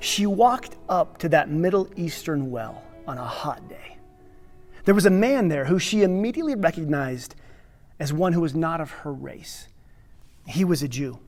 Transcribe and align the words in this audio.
She 0.00 0.26
walked 0.26 0.76
up 0.88 1.18
to 1.18 1.28
that 1.30 1.50
Middle 1.50 1.88
Eastern 1.96 2.50
well 2.50 2.82
on 3.06 3.18
a 3.18 3.24
hot 3.24 3.68
day. 3.68 3.96
There 4.84 4.94
was 4.94 5.06
a 5.06 5.10
man 5.10 5.48
there 5.48 5.66
who 5.66 5.78
she 5.78 6.02
immediately 6.02 6.54
recognized 6.54 7.34
as 8.00 8.12
one 8.12 8.32
who 8.32 8.40
was 8.40 8.54
not 8.54 8.80
of 8.80 8.90
her 8.90 9.12
race. 9.12 9.68
He 10.46 10.64
was 10.64 10.82
a 10.82 10.88
Jew. 10.88 11.20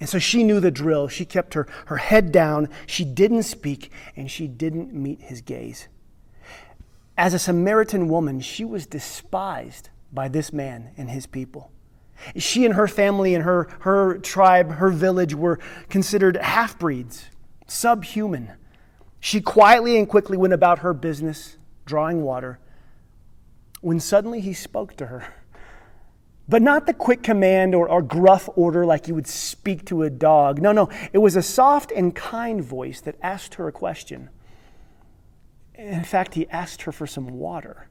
And 0.00 0.08
so 0.08 0.18
she 0.18 0.44
knew 0.44 0.60
the 0.60 0.70
drill. 0.70 1.08
She 1.08 1.24
kept 1.24 1.54
her, 1.54 1.66
her 1.86 1.96
head 1.96 2.32
down, 2.32 2.68
she 2.86 3.04
didn't 3.04 3.44
speak, 3.44 3.90
and 4.14 4.30
she 4.30 4.46
didn't 4.46 4.92
meet 4.92 5.22
his 5.22 5.40
gaze. 5.40 5.88
As 7.16 7.32
a 7.32 7.38
Samaritan 7.38 8.08
woman, 8.08 8.40
she 8.40 8.64
was 8.64 8.86
despised 8.86 9.88
by 10.12 10.28
this 10.28 10.52
man 10.52 10.90
and 10.96 11.10
his 11.10 11.26
people. 11.26 11.70
She 12.36 12.64
and 12.64 12.74
her 12.74 12.88
family 12.88 13.34
and 13.34 13.44
her, 13.44 13.68
her 13.80 14.18
tribe, 14.18 14.72
her 14.72 14.90
village 14.90 15.34
were 15.34 15.58
considered 15.88 16.36
half 16.36 16.78
breeds, 16.78 17.26
subhuman. 17.66 18.52
She 19.20 19.40
quietly 19.40 19.98
and 19.98 20.08
quickly 20.08 20.36
went 20.36 20.52
about 20.52 20.80
her 20.80 20.94
business, 20.94 21.56
drawing 21.84 22.22
water, 22.22 22.58
when 23.80 24.00
suddenly 24.00 24.40
he 24.40 24.52
spoke 24.52 24.96
to 24.96 25.06
her. 25.06 25.34
But 26.48 26.62
not 26.62 26.86
the 26.86 26.94
quick 26.94 27.22
command 27.22 27.74
or, 27.74 27.88
or 27.88 28.02
gruff 28.02 28.48
order 28.54 28.86
like 28.86 29.08
you 29.08 29.14
would 29.14 29.26
speak 29.26 29.84
to 29.86 30.04
a 30.04 30.10
dog. 30.10 30.60
No, 30.62 30.70
no, 30.70 30.88
it 31.12 31.18
was 31.18 31.34
a 31.34 31.42
soft 31.42 31.90
and 31.90 32.14
kind 32.14 32.62
voice 32.62 33.00
that 33.00 33.16
asked 33.20 33.54
her 33.54 33.66
a 33.66 33.72
question. 33.72 34.30
In 35.74 36.04
fact, 36.04 36.34
he 36.34 36.48
asked 36.48 36.82
her 36.82 36.92
for 36.92 37.06
some 37.06 37.38
water. 37.38 37.88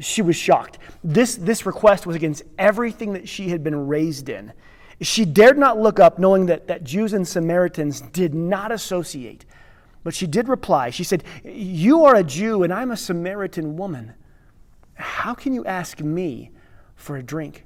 She 0.00 0.22
was 0.22 0.36
shocked. 0.36 0.78
This, 1.02 1.34
this 1.36 1.66
request 1.66 2.06
was 2.06 2.14
against 2.14 2.42
everything 2.58 3.14
that 3.14 3.28
she 3.28 3.48
had 3.48 3.64
been 3.64 3.88
raised 3.88 4.28
in. 4.28 4.52
She 5.00 5.24
dared 5.24 5.58
not 5.58 5.78
look 5.78 6.00
up, 6.00 6.18
knowing 6.18 6.46
that, 6.46 6.66
that 6.66 6.82
Jews 6.82 7.12
and 7.12 7.26
Samaritans 7.26 8.00
did 8.00 8.34
not 8.34 8.72
associate. 8.72 9.44
But 10.02 10.14
she 10.14 10.26
did 10.26 10.48
reply. 10.48 10.90
She 10.90 11.04
said, 11.04 11.22
You 11.44 12.04
are 12.04 12.16
a 12.16 12.24
Jew, 12.24 12.62
and 12.62 12.72
I'm 12.72 12.90
a 12.90 12.96
Samaritan 12.96 13.76
woman. 13.76 14.14
How 14.94 15.34
can 15.34 15.52
you 15.52 15.64
ask 15.64 16.00
me 16.00 16.50
for 16.96 17.16
a 17.16 17.22
drink? 17.22 17.64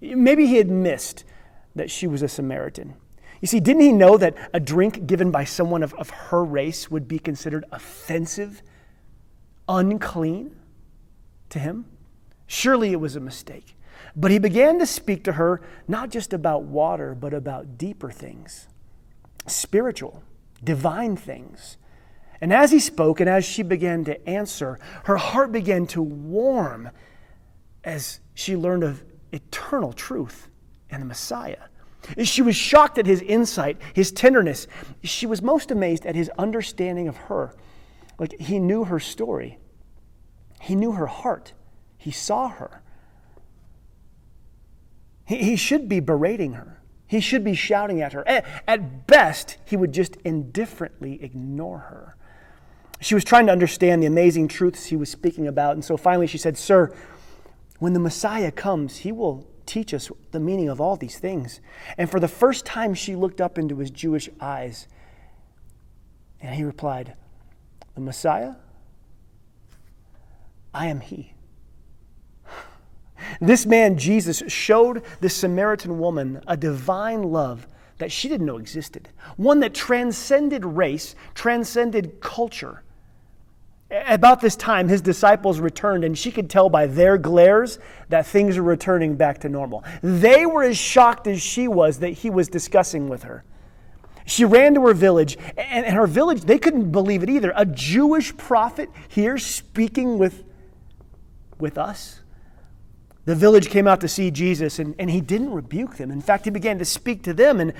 Maybe 0.00 0.46
he 0.46 0.56
had 0.56 0.70
missed 0.70 1.24
that 1.74 1.90
she 1.90 2.06
was 2.06 2.22
a 2.22 2.28
Samaritan. 2.28 2.94
You 3.40 3.48
see, 3.48 3.60
didn't 3.60 3.82
he 3.82 3.92
know 3.92 4.16
that 4.18 4.36
a 4.52 4.60
drink 4.60 5.06
given 5.06 5.30
by 5.30 5.44
someone 5.44 5.82
of, 5.82 5.94
of 5.94 6.10
her 6.10 6.44
race 6.44 6.90
would 6.90 7.08
be 7.08 7.18
considered 7.18 7.64
offensive, 7.72 8.62
unclean 9.68 10.56
to 11.50 11.58
him? 11.58 11.86
Surely 12.46 12.92
it 12.92 13.00
was 13.00 13.16
a 13.16 13.20
mistake. 13.20 13.76
But 14.16 14.30
he 14.30 14.38
began 14.38 14.78
to 14.78 14.86
speak 14.86 15.24
to 15.24 15.32
her 15.32 15.60
not 15.88 16.10
just 16.10 16.32
about 16.32 16.62
water, 16.62 17.14
but 17.14 17.34
about 17.34 17.78
deeper 17.78 18.10
things 18.10 18.68
spiritual, 19.46 20.22
divine 20.62 21.16
things. 21.16 21.76
And 22.40 22.52
as 22.52 22.70
he 22.70 22.78
spoke 22.78 23.20
and 23.20 23.28
as 23.28 23.44
she 23.44 23.62
began 23.62 24.04
to 24.04 24.28
answer, 24.28 24.78
her 25.04 25.16
heart 25.16 25.52
began 25.52 25.86
to 25.88 26.02
warm 26.02 26.90
as 27.84 28.20
she 28.34 28.56
learned 28.56 28.84
of 28.84 29.04
eternal 29.32 29.92
truth 29.92 30.48
and 30.90 31.02
the 31.02 31.06
Messiah. 31.06 31.58
She 32.22 32.42
was 32.42 32.56
shocked 32.56 32.98
at 32.98 33.06
his 33.06 33.22
insight, 33.22 33.78
his 33.94 34.12
tenderness. 34.12 34.66
She 35.02 35.26
was 35.26 35.42
most 35.42 35.70
amazed 35.70 36.06
at 36.06 36.14
his 36.14 36.30
understanding 36.38 37.08
of 37.08 37.16
her. 37.16 37.54
Like 38.18 38.38
he 38.38 38.58
knew 38.58 38.84
her 38.84 39.00
story, 39.00 39.58
he 40.60 40.74
knew 40.74 40.92
her 40.92 41.06
heart, 41.06 41.52
he 41.98 42.10
saw 42.10 42.48
her. 42.48 42.82
He, 45.24 45.36
he 45.36 45.56
should 45.56 45.88
be 45.88 46.00
berating 46.00 46.54
her, 46.54 46.80
he 47.06 47.20
should 47.20 47.44
be 47.44 47.54
shouting 47.54 48.00
at 48.00 48.12
her. 48.12 48.26
At, 48.26 48.44
at 48.66 49.06
best, 49.06 49.56
he 49.64 49.76
would 49.76 49.92
just 49.92 50.16
indifferently 50.24 51.22
ignore 51.22 51.78
her. 51.78 52.16
She 53.00 53.14
was 53.14 53.24
trying 53.24 53.46
to 53.46 53.52
understand 53.52 54.02
the 54.02 54.06
amazing 54.06 54.48
truths 54.48 54.86
he 54.86 54.96
was 54.96 55.10
speaking 55.10 55.46
about, 55.46 55.74
and 55.74 55.84
so 55.84 55.96
finally 55.96 56.26
she 56.26 56.38
said, 56.38 56.56
Sir, 56.56 56.94
when 57.78 57.92
the 57.92 58.00
Messiah 58.00 58.50
comes, 58.50 58.98
he 58.98 59.12
will 59.12 59.46
teach 59.66 59.92
us 59.92 60.10
the 60.30 60.40
meaning 60.40 60.68
of 60.68 60.80
all 60.80 60.96
these 60.96 61.18
things. 61.18 61.60
And 61.98 62.10
for 62.10 62.20
the 62.20 62.28
first 62.28 62.64
time, 62.64 62.94
she 62.94 63.14
looked 63.14 63.40
up 63.40 63.58
into 63.58 63.76
his 63.76 63.90
Jewish 63.90 64.28
eyes. 64.40 64.88
And 66.40 66.54
he 66.54 66.64
replied, 66.64 67.14
The 67.94 68.00
Messiah? 68.00 68.54
I 70.72 70.86
am 70.86 71.00
he. 71.00 71.33
This 73.40 73.66
man, 73.66 73.98
Jesus, 73.98 74.42
showed 74.48 75.02
the 75.20 75.28
Samaritan 75.28 75.98
woman 75.98 76.42
a 76.46 76.56
divine 76.56 77.22
love 77.22 77.66
that 77.98 78.10
she 78.10 78.28
didn't 78.28 78.46
know 78.46 78.58
existed, 78.58 79.08
one 79.36 79.60
that 79.60 79.74
transcended 79.74 80.64
race, 80.64 81.14
transcended 81.34 82.20
culture. 82.20 82.82
About 83.90 84.40
this 84.40 84.56
time, 84.56 84.88
his 84.88 85.00
disciples 85.00 85.60
returned, 85.60 86.04
and 86.04 86.18
she 86.18 86.32
could 86.32 86.50
tell 86.50 86.68
by 86.68 86.86
their 86.86 87.16
glares 87.16 87.78
that 88.08 88.26
things 88.26 88.56
were 88.56 88.64
returning 88.64 89.14
back 89.14 89.38
to 89.40 89.48
normal. 89.48 89.84
They 90.02 90.46
were 90.46 90.64
as 90.64 90.76
shocked 90.76 91.26
as 91.26 91.40
she 91.40 91.68
was 91.68 92.00
that 92.00 92.10
he 92.10 92.30
was 92.30 92.48
discussing 92.48 93.08
with 93.08 93.22
her. 93.22 93.44
She 94.26 94.44
ran 94.44 94.74
to 94.74 94.86
her 94.86 94.94
village, 94.94 95.36
and 95.56 95.86
her 95.86 96.06
village, 96.06 96.42
they 96.42 96.58
couldn't 96.58 96.90
believe 96.90 97.22
it 97.22 97.30
either. 97.30 97.52
A 97.54 97.66
Jewish 97.66 98.36
prophet 98.36 98.88
here 99.08 99.38
speaking 99.38 100.18
with, 100.18 100.44
with 101.58 101.76
us. 101.76 102.20
The 103.24 103.34
village 103.34 103.70
came 103.70 103.86
out 103.86 104.00
to 104.02 104.08
see 104.08 104.30
Jesus, 104.30 104.78
and, 104.78 104.94
and 104.98 105.08
he 105.08 105.20
didn't 105.20 105.52
rebuke 105.52 105.96
them. 105.96 106.10
In 106.10 106.20
fact, 106.20 106.44
he 106.44 106.50
began 106.50 106.78
to 106.78 106.84
speak 106.84 107.22
to 107.22 107.32
them, 107.32 107.58
and 107.58 107.72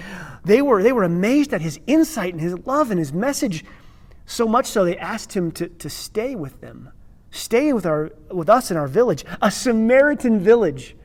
they 0.44 0.62
were, 0.62 0.82
they 0.82 0.92
were 0.92 1.04
amazed 1.04 1.52
at 1.52 1.60
his 1.60 1.78
insight 1.86 2.32
and 2.32 2.40
his 2.40 2.58
love 2.66 2.90
and 2.90 2.98
his 2.98 3.12
message 3.12 3.64
so 4.26 4.48
much 4.48 4.66
so 4.66 4.84
they 4.84 4.96
asked 4.96 5.34
him 5.34 5.52
to, 5.52 5.68
to 5.68 5.90
stay 5.90 6.34
with 6.34 6.60
them, 6.62 6.90
stay 7.30 7.72
with, 7.74 7.84
our, 7.84 8.10
with 8.30 8.48
us 8.48 8.70
in 8.70 8.76
our 8.76 8.88
village, 8.88 9.24
a 9.42 9.50
Samaritan 9.50 10.40
village. 10.40 10.96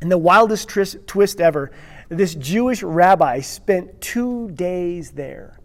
In 0.00 0.08
the 0.08 0.18
wildest 0.18 0.68
tris- 0.68 0.96
twist 1.06 1.40
ever, 1.40 1.72
this 2.08 2.34
Jewish 2.34 2.82
rabbi 2.82 3.40
spent 3.40 4.00
two 4.00 4.50
days 4.52 5.10
there 5.10 5.58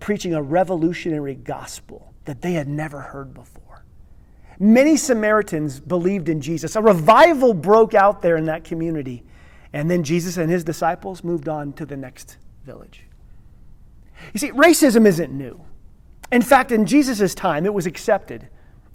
preaching 0.00 0.34
a 0.34 0.42
revolutionary 0.42 1.34
gospel 1.34 2.14
that 2.24 2.42
they 2.42 2.54
had 2.54 2.68
never 2.68 3.00
heard 3.00 3.34
before. 3.34 3.63
Many 4.58 4.96
Samaritans 4.96 5.80
believed 5.80 6.28
in 6.28 6.40
Jesus. 6.40 6.76
A 6.76 6.82
revival 6.82 7.54
broke 7.54 7.94
out 7.94 8.22
there 8.22 8.36
in 8.36 8.44
that 8.46 8.64
community. 8.64 9.24
And 9.72 9.90
then 9.90 10.04
Jesus 10.04 10.36
and 10.36 10.50
his 10.50 10.62
disciples 10.62 11.24
moved 11.24 11.48
on 11.48 11.72
to 11.74 11.84
the 11.84 11.96
next 11.96 12.36
village. 12.64 13.04
You 14.32 14.38
see, 14.38 14.52
racism 14.52 15.06
isn't 15.06 15.32
new. 15.32 15.60
In 16.32 16.42
fact, 16.42 16.72
in 16.72 16.86
Jesus' 16.86 17.34
time, 17.34 17.66
it 17.66 17.74
was 17.74 17.86
accepted, 17.86 18.48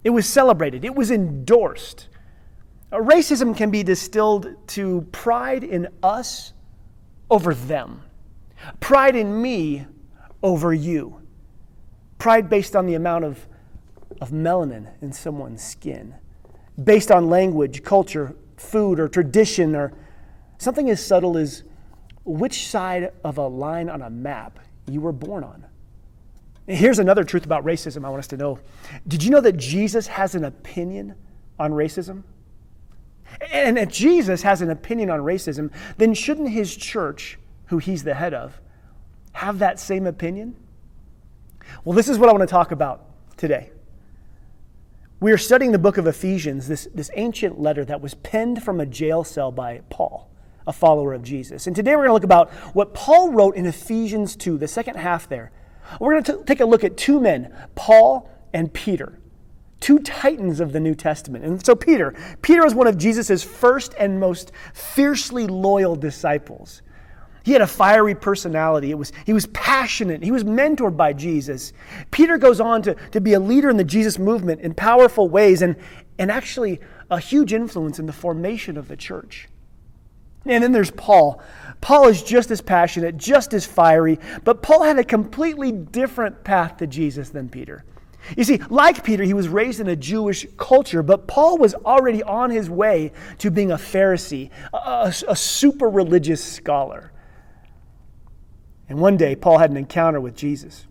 it 0.03 0.09
was 0.09 0.25
celebrated, 0.25 0.85
it 0.85 0.95
was 0.95 1.11
endorsed. 1.11 2.07
Uh, 2.91 2.97
racism 2.97 3.55
can 3.55 3.69
be 3.69 3.83
distilled 3.83 4.55
to 4.67 5.01
pride 5.11 5.63
in 5.63 5.87
us 6.01 6.53
over 7.29 7.53
them, 7.53 8.01
pride 8.79 9.15
in 9.15 9.41
me 9.41 9.85
over 10.41 10.73
you, 10.73 11.21
pride 12.17 12.49
based 12.49 12.75
on 12.75 12.85
the 12.85 12.95
amount 12.95 13.25
of, 13.25 13.47
of 14.21 14.31
melanin 14.31 14.87
in 15.01 15.13
someone's 15.13 15.63
skin, 15.63 16.15
based 16.83 17.11
on 17.11 17.29
language, 17.29 17.83
culture, 17.83 18.35
food, 18.57 18.99
or 18.99 19.07
tradition, 19.07 19.75
or 19.75 19.93
something 20.57 20.89
as 20.89 21.03
subtle 21.03 21.37
as 21.37 21.63
which 22.25 22.67
side 22.67 23.11
of 23.23 23.37
a 23.37 23.47
line 23.47 23.89
on 23.89 24.01
a 24.01 24.09
map 24.09 24.59
you 24.87 25.01
were 25.01 25.11
born 25.11 25.43
on. 25.43 25.65
Here's 26.67 26.99
another 26.99 27.23
truth 27.23 27.45
about 27.45 27.65
racism 27.65 28.05
I 28.05 28.09
want 28.09 28.19
us 28.19 28.27
to 28.27 28.37
know. 28.37 28.59
Did 29.07 29.23
you 29.23 29.31
know 29.31 29.41
that 29.41 29.57
Jesus 29.57 30.05
has 30.07 30.35
an 30.35 30.43
opinion 30.43 31.15
on 31.57 31.71
racism? 31.71 32.23
And 33.51 33.77
if 33.77 33.89
Jesus 33.89 34.43
has 34.43 34.61
an 34.61 34.69
opinion 34.69 35.09
on 35.09 35.21
racism, 35.21 35.71
then 35.97 36.13
shouldn't 36.13 36.49
his 36.49 36.75
church, 36.75 37.39
who 37.67 37.77
he's 37.77 38.03
the 38.03 38.13
head 38.13 38.33
of, 38.33 38.59
have 39.33 39.59
that 39.59 39.79
same 39.79 40.05
opinion? 40.05 40.55
Well, 41.83 41.95
this 41.95 42.09
is 42.09 42.17
what 42.17 42.29
I 42.29 42.33
want 42.33 42.41
to 42.41 42.51
talk 42.51 42.71
about 42.71 43.05
today. 43.37 43.71
We 45.21 45.33
are 45.33 45.37
studying 45.37 45.73
the 45.73 45.79
book 45.79 45.97
of 45.97 46.07
Ephesians, 46.07 46.69
this, 46.69 46.87
this 46.95 47.11
ancient 47.13 47.59
letter 47.59 47.83
that 47.83 47.99
was 47.99 48.13
penned 48.13 48.63
from 48.63 48.79
a 48.79 48.85
jail 48.85 49.25
cell 49.25 49.51
by 49.51 49.81
Paul 49.89 50.29
a 50.65 50.71
follower 50.71 51.13
of 51.13 51.23
Jesus. 51.23 51.65
And 51.65 51.75
today 51.75 51.95
we're 51.95 52.03
going 52.03 52.09
to 52.09 52.13
look 52.13 52.23
about 52.23 52.51
what 52.75 52.93
Paul 52.93 53.31
wrote 53.31 53.55
in 53.55 53.65
Ephesians 53.65 54.35
2, 54.35 54.59
the 54.59 54.67
second 54.67 54.97
half 54.97 55.27
there. 55.27 55.51
We're 55.99 56.21
going 56.21 56.23
to 56.25 56.43
take 56.45 56.59
a 56.59 56.65
look 56.65 56.83
at 56.83 56.95
two 56.95 57.19
men, 57.19 57.51
Paul 57.73 58.29
and 58.53 58.71
Peter, 58.71 59.19
two 59.79 59.97
titans 59.97 60.59
of 60.59 60.71
the 60.71 60.79
New 60.79 60.93
Testament. 60.93 61.43
And 61.43 61.65
so, 61.65 61.75
Peter, 61.75 62.13
Peter 62.43 62.63
was 62.63 62.75
one 62.75 62.85
of 62.85 62.99
Jesus' 62.99 63.43
first 63.43 63.95
and 63.97 64.19
most 64.19 64.51
fiercely 64.73 65.47
loyal 65.47 65.95
disciples. 65.95 66.83
He 67.43 67.53
had 67.53 67.61
a 67.61 67.67
fiery 67.67 68.15
personality. 68.15 68.91
It 68.91 68.97
was, 68.97 69.11
he 69.25 69.33
was 69.33 69.47
passionate. 69.47 70.23
He 70.23 70.31
was 70.31 70.43
mentored 70.43 70.97
by 70.97 71.13
Jesus. 71.13 71.73
Peter 72.11 72.37
goes 72.37 72.59
on 72.59 72.81
to, 72.83 72.95
to 73.11 73.21
be 73.21 73.33
a 73.33 73.39
leader 73.39 73.69
in 73.69 73.77
the 73.77 73.83
Jesus 73.83 74.19
movement 74.19 74.61
in 74.61 74.73
powerful 74.73 75.29
ways 75.29 75.61
and, 75.61 75.75
and 76.17 76.29
actually 76.31 76.79
a 77.09 77.19
huge 77.19 77.53
influence 77.53 77.99
in 77.99 78.05
the 78.05 78.13
formation 78.13 78.77
of 78.77 78.87
the 78.87 78.97
church. 78.97 79.47
And 80.45 80.63
then 80.63 80.71
there's 80.71 80.91
Paul. 80.91 81.41
Paul 81.81 82.07
is 82.07 82.23
just 82.23 82.51
as 82.51 82.61
passionate, 82.61 83.17
just 83.17 83.53
as 83.53 83.65
fiery, 83.65 84.19
but 84.43 84.61
Paul 84.61 84.83
had 84.83 84.99
a 84.99 85.03
completely 85.03 85.71
different 85.71 86.43
path 86.43 86.77
to 86.77 86.87
Jesus 86.87 87.29
than 87.29 87.49
Peter. 87.49 87.85
You 88.35 88.43
see, 88.43 88.57
like 88.69 89.03
Peter, 89.03 89.23
he 89.23 89.33
was 89.33 89.47
raised 89.47 89.79
in 89.79 89.87
a 89.87 89.95
Jewish 89.95 90.45
culture, 90.57 91.01
but 91.01 91.27
Paul 91.27 91.57
was 91.57 91.73
already 91.73 92.21
on 92.21 92.51
his 92.51 92.69
way 92.69 93.11
to 93.39 93.49
being 93.49 93.71
a 93.71 93.77
Pharisee, 93.77 94.49
a, 94.73 94.77
a, 94.77 95.13
a 95.29 95.35
super 95.35 95.89
religious 95.89 96.43
scholar. 96.43 97.11
And 98.89 98.99
one 98.99 99.17
day, 99.17 99.35
Paul 99.35 99.59
had 99.59 99.69
an 99.69 99.77
encounter 99.77 100.19
with 100.19 100.35
Jesus. 100.35 100.87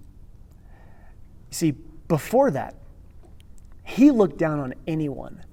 See, 1.51 1.73
before 2.07 2.51
that, 2.53 2.77
he 3.85 4.11
looked 4.11 4.39
down 4.39 4.61
on 4.61 4.75
anyone 4.87 5.45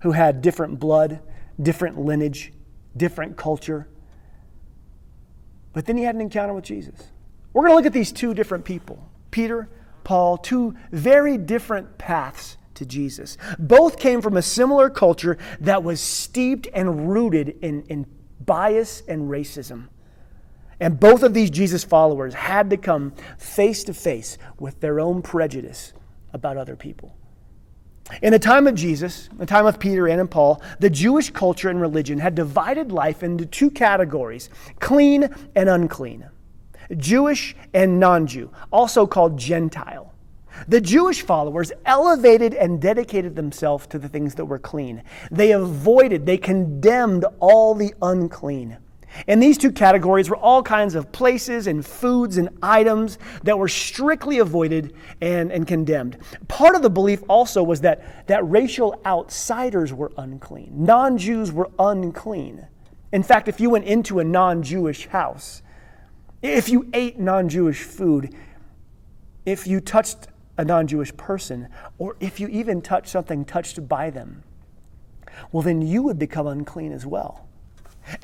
who 0.00 0.12
had 0.12 0.42
different 0.42 0.80
blood, 0.80 1.20
different 1.60 1.98
lineage, 1.98 2.52
different 2.96 3.36
culture. 3.36 3.88
But 5.72 5.86
then 5.86 5.96
he 5.96 6.04
had 6.04 6.14
an 6.14 6.20
encounter 6.20 6.52
with 6.52 6.64
Jesus. 6.64 7.10
We're 7.52 7.62
going 7.62 7.72
to 7.72 7.76
look 7.76 7.86
at 7.86 7.92
these 7.92 8.12
two 8.12 8.34
different 8.34 8.64
people 8.64 9.10
Peter, 9.30 9.68
Paul, 10.04 10.36
two 10.36 10.74
very 10.92 11.38
different 11.38 11.98
paths 11.98 12.56
to 12.74 12.84
Jesus. 12.84 13.36
Both 13.58 13.98
came 13.98 14.20
from 14.20 14.36
a 14.36 14.42
similar 14.42 14.90
culture 14.90 15.38
that 15.60 15.82
was 15.82 16.00
steeped 16.00 16.68
and 16.72 17.10
rooted 17.10 17.56
in, 17.62 17.82
in 17.84 18.06
bias 18.40 19.02
and 19.08 19.30
racism. 19.30 19.88
And 20.80 20.98
both 20.98 21.22
of 21.22 21.34
these 21.34 21.50
Jesus 21.50 21.84
followers 21.84 22.34
had 22.34 22.70
to 22.70 22.76
come 22.76 23.12
face 23.38 23.84
to 23.84 23.94
face 23.94 24.38
with 24.58 24.80
their 24.80 25.00
own 25.00 25.22
prejudice 25.22 25.92
about 26.32 26.56
other 26.56 26.76
people. 26.76 27.16
In 28.20 28.32
the 28.32 28.38
time 28.38 28.66
of 28.66 28.74
Jesus, 28.74 29.30
the 29.38 29.46
time 29.46 29.64
of 29.66 29.78
Peter 29.78 30.06
and 30.06 30.30
Paul, 30.30 30.60
the 30.78 30.90
Jewish 30.90 31.30
culture 31.30 31.70
and 31.70 31.80
religion 31.80 32.18
had 32.18 32.34
divided 32.34 32.92
life 32.92 33.22
into 33.22 33.46
two 33.46 33.70
categories 33.70 34.50
clean 34.78 35.34
and 35.54 35.68
unclean, 35.68 36.28
Jewish 36.96 37.56
and 37.72 37.98
non 37.98 38.26
Jew, 38.26 38.50
also 38.70 39.06
called 39.06 39.38
Gentile. 39.38 40.12
The 40.68 40.80
Jewish 40.80 41.22
followers 41.22 41.72
elevated 41.84 42.54
and 42.54 42.80
dedicated 42.80 43.34
themselves 43.34 43.86
to 43.88 43.98
the 43.98 44.08
things 44.08 44.34
that 44.36 44.44
were 44.44 44.58
clean. 44.58 45.02
They 45.30 45.52
avoided, 45.52 46.26
they 46.26 46.38
condemned 46.38 47.24
all 47.40 47.74
the 47.74 47.94
unclean. 48.02 48.76
And 49.26 49.42
these 49.42 49.58
two 49.58 49.70
categories 49.70 50.28
were 50.28 50.36
all 50.36 50.62
kinds 50.62 50.94
of 50.94 51.12
places 51.12 51.66
and 51.66 51.84
foods 51.84 52.36
and 52.36 52.48
items 52.62 53.18
that 53.42 53.58
were 53.58 53.68
strictly 53.68 54.38
avoided 54.38 54.94
and, 55.20 55.52
and 55.52 55.66
condemned. 55.66 56.18
Part 56.48 56.74
of 56.74 56.82
the 56.82 56.90
belief 56.90 57.22
also 57.28 57.62
was 57.62 57.80
that, 57.82 58.26
that 58.26 58.48
racial 58.48 59.00
outsiders 59.06 59.92
were 59.92 60.12
unclean, 60.18 60.72
non 60.72 61.18
Jews 61.18 61.52
were 61.52 61.70
unclean. 61.78 62.66
In 63.12 63.22
fact, 63.22 63.48
if 63.48 63.60
you 63.60 63.70
went 63.70 63.84
into 63.84 64.18
a 64.18 64.24
non 64.24 64.62
Jewish 64.62 65.06
house, 65.06 65.62
if 66.42 66.68
you 66.68 66.90
ate 66.92 67.18
non 67.18 67.48
Jewish 67.48 67.82
food, 67.82 68.34
if 69.46 69.66
you 69.66 69.80
touched 69.80 70.28
a 70.58 70.64
non 70.64 70.86
Jewish 70.86 71.16
person, 71.16 71.68
or 71.98 72.16
if 72.20 72.40
you 72.40 72.48
even 72.48 72.82
touched 72.82 73.08
something 73.08 73.44
touched 73.44 73.88
by 73.88 74.10
them, 74.10 74.42
well, 75.52 75.62
then 75.62 75.82
you 75.82 76.02
would 76.02 76.18
become 76.18 76.46
unclean 76.46 76.92
as 76.92 77.06
well. 77.06 77.48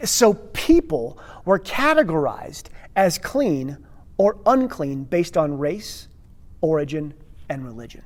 So 0.04 0.34
people 0.34 1.18
were 1.44 1.58
categorized 1.58 2.64
as 2.96 3.18
clean 3.18 3.78
or 4.16 4.38
unclean 4.46 5.04
based 5.04 5.36
on 5.36 5.58
race, 5.58 6.08
origin, 6.60 7.14
and 7.48 7.64
religion. 7.64 8.04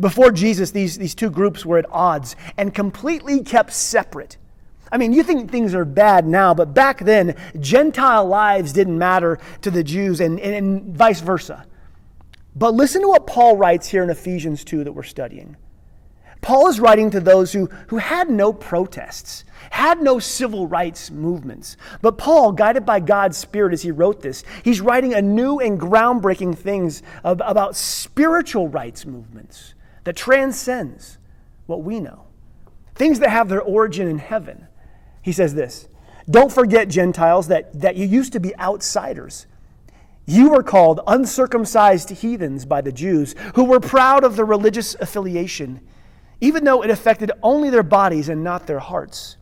Before 0.00 0.32
Jesus, 0.32 0.70
these, 0.70 0.96
these 0.96 1.14
two 1.14 1.30
groups 1.30 1.64
were 1.64 1.78
at 1.78 1.86
odds 1.90 2.34
and 2.56 2.74
completely 2.74 3.42
kept 3.42 3.72
separate. 3.72 4.38
I 4.90 4.98
mean, 4.98 5.12
you 5.12 5.22
think 5.22 5.50
things 5.50 5.74
are 5.74 5.84
bad 5.84 6.26
now, 6.26 6.54
but 6.54 6.72
back 6.72 7.00
then, 7.00 7.36
Gentile 7.58 8.26
lives 8.26 8.72
didn't 8.72 8.98
matter 8.98 9.38
to 9.62 9.70
the 9.70 9.82
Jews 9.82 10.20
and, 10.20 10.38
and, 10.40 10.54
and 10.54 10.96
vice 10.96 11.20
versa. 11.20 11.66
But 12.54 12.74
listen 12.74 13.02
to 13.02 13.08
what 13.08 13.26
Paul 13.26 13.56
writes 13.56 13.88
here 13.88 14.02
in 14.02 14.10
Ephesians 14.10 14.64
2 14.64 14.84
that 14.84 14.92
we're 14.92 15.02
studying. 15.02 15.56
Paul 16.46 16.68
is 16.68 16.78
writing 16.78 17.10
to 17.10 17.18
those 17.18 17.52
who, 17.52 17.66
who 17.88 17.96
had 17.96 18.30
no 18.30 18.52
protests, 18.52 19.42
had 19.70 20.00
no 20.00 20.20
civil 20.20 20.68
rights 20.68 21.10
movements. 21.10 21.76
But 22.02 22.18
Paul, 22.18 22.52
guided 22.52 22.86
by 22.86 23.00
God's 23.00 23.36
Spirit 23.36 23.72
as 23.72 23.82
he 23.82 23.90
wrote 23.90 24.22
this, 24.22 24.44
he's 24.62 24.80
writing 24.80 25.12
a 25.12 25.20
new 25.20 25.58
and 25.58 25.76
groundbreaking 25.76 26.56
things 26.56 27.02
about 27.24 27.74
spiritual 27.74 28.68
rights 28.68 29.04
movements 29.04 29.74
that 30.04 30.14
transcends 30.14 31.18
what 31.66 31.82
we 31.82 31.98
know. 31.98 32.26
Things 32.94 33.18
that 33.18 33.30
have 33.30 33.48
their 33.48 33.60
origin 33.60 34.06
in 34.06 34.18
heaven. 34.18 34.68
He 35.22 35.32
says 35.32 35.54
this 35.56 35.88
Don't 36.30 36.52
forget, 36.52 36.86
Gentiles, 36.86 37.48
that, 37.48 37.72
that 37.80 37.96
you 37.96 38.06
used 38.06 38.32
to 38.34 38.38
be 38.38 38.56
outsiders. 38.56 39.48
You 40.26 40.50
were 40.50 40.62
called 40.62 41.00
uncircumcised 41.08 42.10
heathens 42.10 42.64
by 42.64 42.82
the 42.82 42.92
Jews, 42.92 43.34
who 43.56 43.64
were 43.64 43.80
proud 43.80 44.22
of 44.22 44.36
their 44.36 44.44
religious 44.44 44.94
affiliation 45.00 45.80
even 46.40 46.64
though 46.64 46.82
it 46.82 46.90
affected 46.90 47.30
only 47.42 47.70
their 47.70 47.82
bodies 47.82 48.28
and 48.28 48.44
not 48.44 48.66
their 48.66 48.78
hearts. 48.78 49.36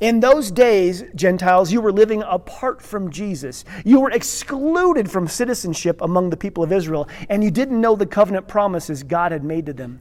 In 0.00 0.20
those 0.20 0.50
days, 0.50 1.04
Gentiles, 1.14 1.72
you 1.72 1.80
were 1.80 1.92
living 1.92 2.22
apart 2.26 2.82
from 2.82 3.10
Jesus. 3.10 3.64
You 3.84 4.00
were 4.00 4.10
excluded 4.10 5.10
from 5.10 5.28
citizenship 5.28 6.00
among 6.02 6.30
the 6.30 6.36
people 6.36 6.62
of 6.62 6.72
Israel, 6.72 7.08
and 7.28 7.42
you 7.42 7.50
didn't 7.50 7.80
know 7.80 7.96
the 7.96 8.06
covenant 8.06 8.48
promises 8.48 9.02
God 9.02 9.32
had 9.32 9.44
made 9.44 9.66
to 9.66 9.72
them. 9.72 10.00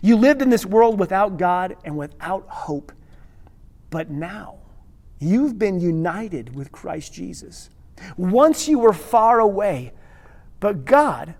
You 0.00 0.16
lived 0.16 0.42
in 0.42 0.50
this 0.50 0.64
world 0.64 0.98
without 0.98 1.36
God 1.36 1.76
and 1.84 1.96
without 1.96 2.48
hope. 2.48 2.92
But 3.90 4.10
now, 4.10 4.58
you've 5.18 5.58
been 5.58 5.80
united 5.80 6.54
with 6.54 6.72
Christ 6.72 7.12
Jesus. 7.12 7.68
Once 8.16 8.68
you 8.68 8.78
were 8.78 8.94
far 8.94 9.40
away, 9.40 9.92
but 10.60 10.84
God, 10.84 11.34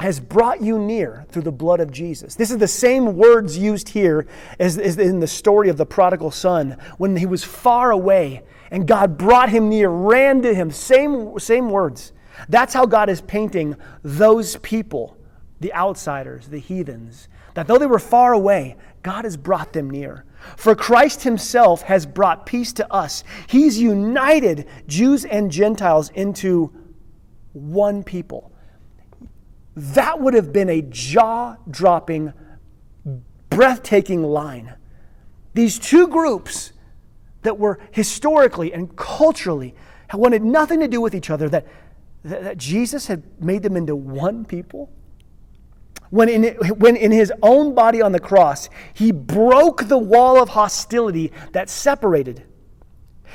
has 0.00 0.20
brought 0.20 0.62
you 0.62 0.78
near 0.78 1.26
through 1.28 1.42
the 1.42 1.52
blood 1.52 1.80
of 1.80 1.90
Jesus. 1.90 2.36
This 2.36 2.50
is 2.50 2.58
the 2.58 2.68
same 2.68 3.16
words 3.16 3.58
used 3.58 3.88
here 3.88 4.26
as, 4.58 4.78
as, 4.78 4.96
in 4.96 5.18
the 5.18 5.26
story 5.26 5.68
of 5.68 5.76
the 5.76 5.86
prodigal 5.86 6.30
son 6.30 6.76
when 6.98 7.16
he 7.16 7.26
was 7.26 7.42
far 7.42 7.90
away 7.90 8.42
and 8.70 8.86
God 8.86 9.18
brought 9.18 9.48
him 9.48 9.68
near, 9.68 9.88
ran 9.88 10.42
to 10.42 10.54
him. 10.54 10.70
Same, 10.70 11.38
same 11.38 11.70
words. 11.70 12.12
That's 12.48 12.74
how 12.74 12.86
God 12.86 13.08
is 13.08 13.20
painting 13.20 13.76
those 14.02 14.56
people, 14.56 15.16
the 15.60 15.74
outsiders, 15.74 16.48
the 16.48 16.60
heathens, 16.60 17.28
that 17.54 17.66
though 17.66 17.78
they 17.78 17.86
were 17.86 17.98
far 17.98 18.34
away, 18.34 18.76
God 19.02 19.24
has 19.24 19.36
brought 19.36 19.72
them 19.72 19.90
near. 19.90 20.24
For 20.56 20.76
Christ 20.76 21.24
himself 21.24 21.82
has 21.82 22.06
brought 22.06 22.46
peace 22.46 22.72
to 22.74 22.92
us. 22.92 23.24
He's 23.48 23.80
united 23.80 24.68
Jews 24.86 25.24
and 25.24 25.50
Gentiles 25.50 26.10
into 26.10 26.72
one 27.52 28.04
people 28.04 28.52
that 29.78 30.20
would 30.20 30.34
have 30.34 30.52
been 30.52 30.68
a 30.68 30.82
jaw 30.82 31.56
dropping, 31.70 32.32
breathtaking 33.48 34.24
line. 34.24 34.74
These 35.54 35.78
two 35.78 36.08
groups 36.08 36.72
that 37.42 37.58
were 37.58 37.78
historically 37.92 38.72
and 38.72 38.96
culturally 38.96 39.74
wanted 40.12 40.42
nothing 40.42 40.80
to 40.80 40.88
do 40.88 41.00
with 41.00 41.14
each 41.14 41.30
other, 41.30 41.48
that, 41.48 41.66
that 42.24 42.58
Jesus 42.58 43.06
had 43.06 43.22
made 43.40 43.62
them 43.62 43.76
into 43.76 43.94
one 43.94 44.44
people. 44.44 44.90
When 46.10 46.28
in, 46.28 46.54
when 46.78 46.96
in 46.96 47.12
his 47.12 47.32
own 47.42 47.74
body 47.74 48.02
on 48.02 48.12
the 48.12 48.20
cross, 48.20 48.68
he 48.94 49.12
broke 49.12 49.84
the 49.88 49.98
wall 49.98 50.42
of 50.42 50.48
hostility 50.50 51.32
that 51.52 51.68
separated 51.68 52.44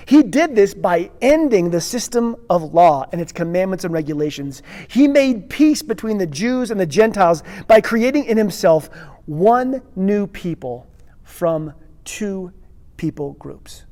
he 0.05 0.23
did 0.23 0.55
this 0.55 0.73
by 0.73 1.11
ending 1.21 1.69
the 1.69 1.81
system 1.81 2.35
of 2.49 2.73
law 2.73 3.05
and 3.11 3.21
its 3.21 3.31
commandments 3.31 3.83
and 3.83 3.93
regulations. 3.93 4.61
He 4.87 5.07
made 5.07 5.49
peace 5.49 5.81
between 5.81 6.17
the 6.17 6.27
Jews 6.27 6.71
and 6.71 6.79
the 6.79 6.85
Gentiles 6.85 7.43
by 7.67 7.81
creating 7.81 8.25
in 8.25 8.37
himself 8.37 8.89
one 9.25 9.81
new 9.95 10.27
people 10.27 10.87
from 11.23 11.73
two 12.03 12.51
people 12.97 13.33
groups. 13.33 13.85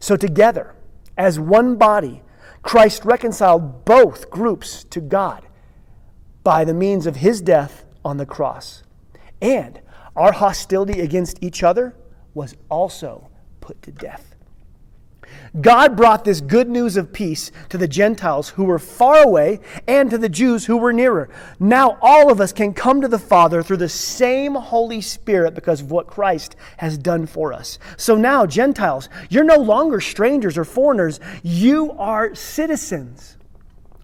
So, 0.00 0.16
together, 0.16 0.74
as 1.16 1.38
one 1.40 1.76
body, 1.76 2.22
Christ 2.62 3.04
reconciled 3.04 3.84
both 3.84 4.30
groups 4.30 4.84
to 4.84 5.00
God 5.00 5.46
by 6.44 6.64
the 6.64 6.74
means 6.74 7.06
of 7.06 7.16
his 7.16 7.40
death 7.40 7.84
on 8.04 8.16
the 8.16 8.26
cross. 8.26 8.82
And 9.40 9.80
our 10.16 10.32
hostility 10.32 11.00
against 11.00 11.42
each 11.42 11.62
other 11.62 11.96
was 12.34 12.56
also 12.68 13.28
put 13.60 13.80
to 13.82 13.92
death. 13.92 14.27
God 15.60 15.96
brought 15.96 16.24
this 16.24 16.40
good 16.40 16.68
news 16.68 16.96
of 16.96 17.12
peace 17.12 17.50
to 17.70 17.78
the 17.78 17.88
Gentiles 17.88 18.50
who 18.50 18.64
were 18.64 18.78
far 18.78 19.22
away 19.22 19.60
and 19.86 20.10
to 20.10 20.18
the 20.18 20.28
Jews 20.28 20.66
who 20.66 20.76
were 20.76 20.92
nearer. 20.92 21.28
Now 21.58 21.98
all 22.00 22.30
of 22.30 22.40
us 22.40 22.52
can 22.52 22.74
come 22.74 23.00
to 23.00 23.08
the 23.08 23.18
Father 23.18 23.62
through 23.62 23.78
the 23.78 23.88
same 23.88 24.54
Holy 24.54 25.00
Spirit 25.00 25.54
because 25.54 25.80
of 25.80 25.90
what 25.90 26.06
Christ 26.06 26.56
has 26.76 26.98
done 26.98 27.26
for 27.26 27.52
us. 27.52 27.78
So 27.96 28.16
now, 28.16 28.46
Gentiles, 28.46 29.08
you're 29.30 29.44
no 29.44 29.56
longer 29.56 30.00
strangers 30.00 30.58
or 30.58 30.64
foreigners, 30.64 31.20
you 31.42 31.92
are 31.92 32.34
citizens. 32.34 33.36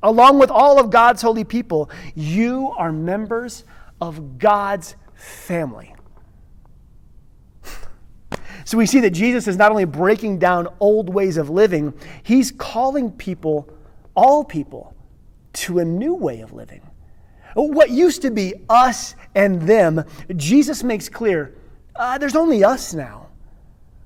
Along 0.03 0.39
with 0.39 0.51
all 0.51 0.79
of 0.79 0.91
God's 0.91 1.23
holy 1.23 1.45
people, 1.45 1.91
you 2.15 2.75
are 2.77 2.93
members 2.93 3.65
of 4.01 4.39
God's 4.39 4.97
family. 5.15 5.94
So 8.65 8.79
we 8.79 8.87
see 8.87 9.01
that 9.01 9.11
Jesus 9.11 9.47
is 9.47 9.57
not 9.57 9.71
only 9.71 9.85
breaking 9.85 10.39
down 10.39 10.69
old 10.81 11.13
ways 11.13 11.37
of 11.37 11.51
living, 11.51 11.93
he's 12.23 12.51
calling 12.51 13.11
people, 13.11 13.69
all 14.15 14.45
people, 14.45 14.95
to 15.55 15.79
a 15.79 15.85
new 15.85 16.15
way 16.15 16.41
of 16.41 16.53
living. 16.53 16.81
What 17.55 17.91
used 17.91 18.23
to 18.23 18.31
be 18.31 18.55
us 18.69 19.15
and 19.35 19.63
them, 19.63 20.05
Jesus 20.37 20.83
makes 20.83 21.09
clear 21.09 21.55
uh, 21.97 22.19
there's 22.19 22.35
only 22.35 22.65
us 22.65 22.93
now. 22.93 23.29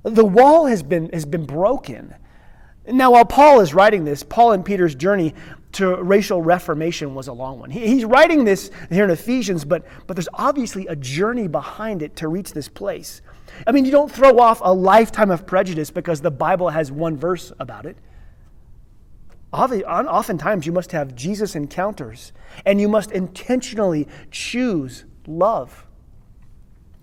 The 0.03 0.25
wall 0.25 0.67
has 0.67 0.83
been, 0.83 1.09
has 1.11 1.25
been 1.25 1.47
broken. 1.47 2.15
Now, 2.87 3.13
while 3.13 3.25
Paul 3.25 3.61
is 3.61 3.75
writing 3.75 4.05
this, 4.05 4.23
Paul 4.23 4.53
and 4.53 4.65
Peter's 4.65 4.95
journey 4.95 5.35
to 5.73 5.97
racial 6.03 6.41
reformation 6.41 7.15
was 7.15 7.29
a 7.29 7.33
long 7.33 7.59
one. 7.59 7.71
He, 7.71 7.87
he's 7.87 8.05
writing 8.05 8.45
this 8.45 8.71
here 8.91 9.05
in 9.05 9.11
Ephesians, 9.11 9.65
but, 9.65 9.87
but 10.07 10.17
there's 10.17 10.29
obviously 10.35 10.87
a 10.87 10.97
journey 10.97 11.49
behind 11.49 12.03
it 12.03 12.17
to 12.17 12.29
reach 12.29 12.53
this 12.53 12.69
place. 12.69 13.21
I 13.67 13.73
mean, 13.73 13.85
you 13.85 13.91
don't 13.91 14.11
throw 14.11 14.39
off 14.39 14.61
a 14.63 14.73
lifetime 14.73 15.31
of 15.31 15.47
prejudice 15.47 15.91
because 15.91 16.21
the 16.21 16.31
Bible 16.31 16.69
has 16.69 16.93
one 16.93 17.17
verse 17.17 17.53
about 17.59 17.87
it. 17.87 17.97
Oftentimes, 19.53 20.67
you 20.67 20.73
must 20.73 20.93
have 20.93 21.15
Jesus 21.15 21.57
encounters, 21.57 22.33
and 22.67 22.81
you 22.81 22.89
must 22.89 23.11
intentionally 23.13 24.07
choose 24.31 25.05
love. 25.27 25.87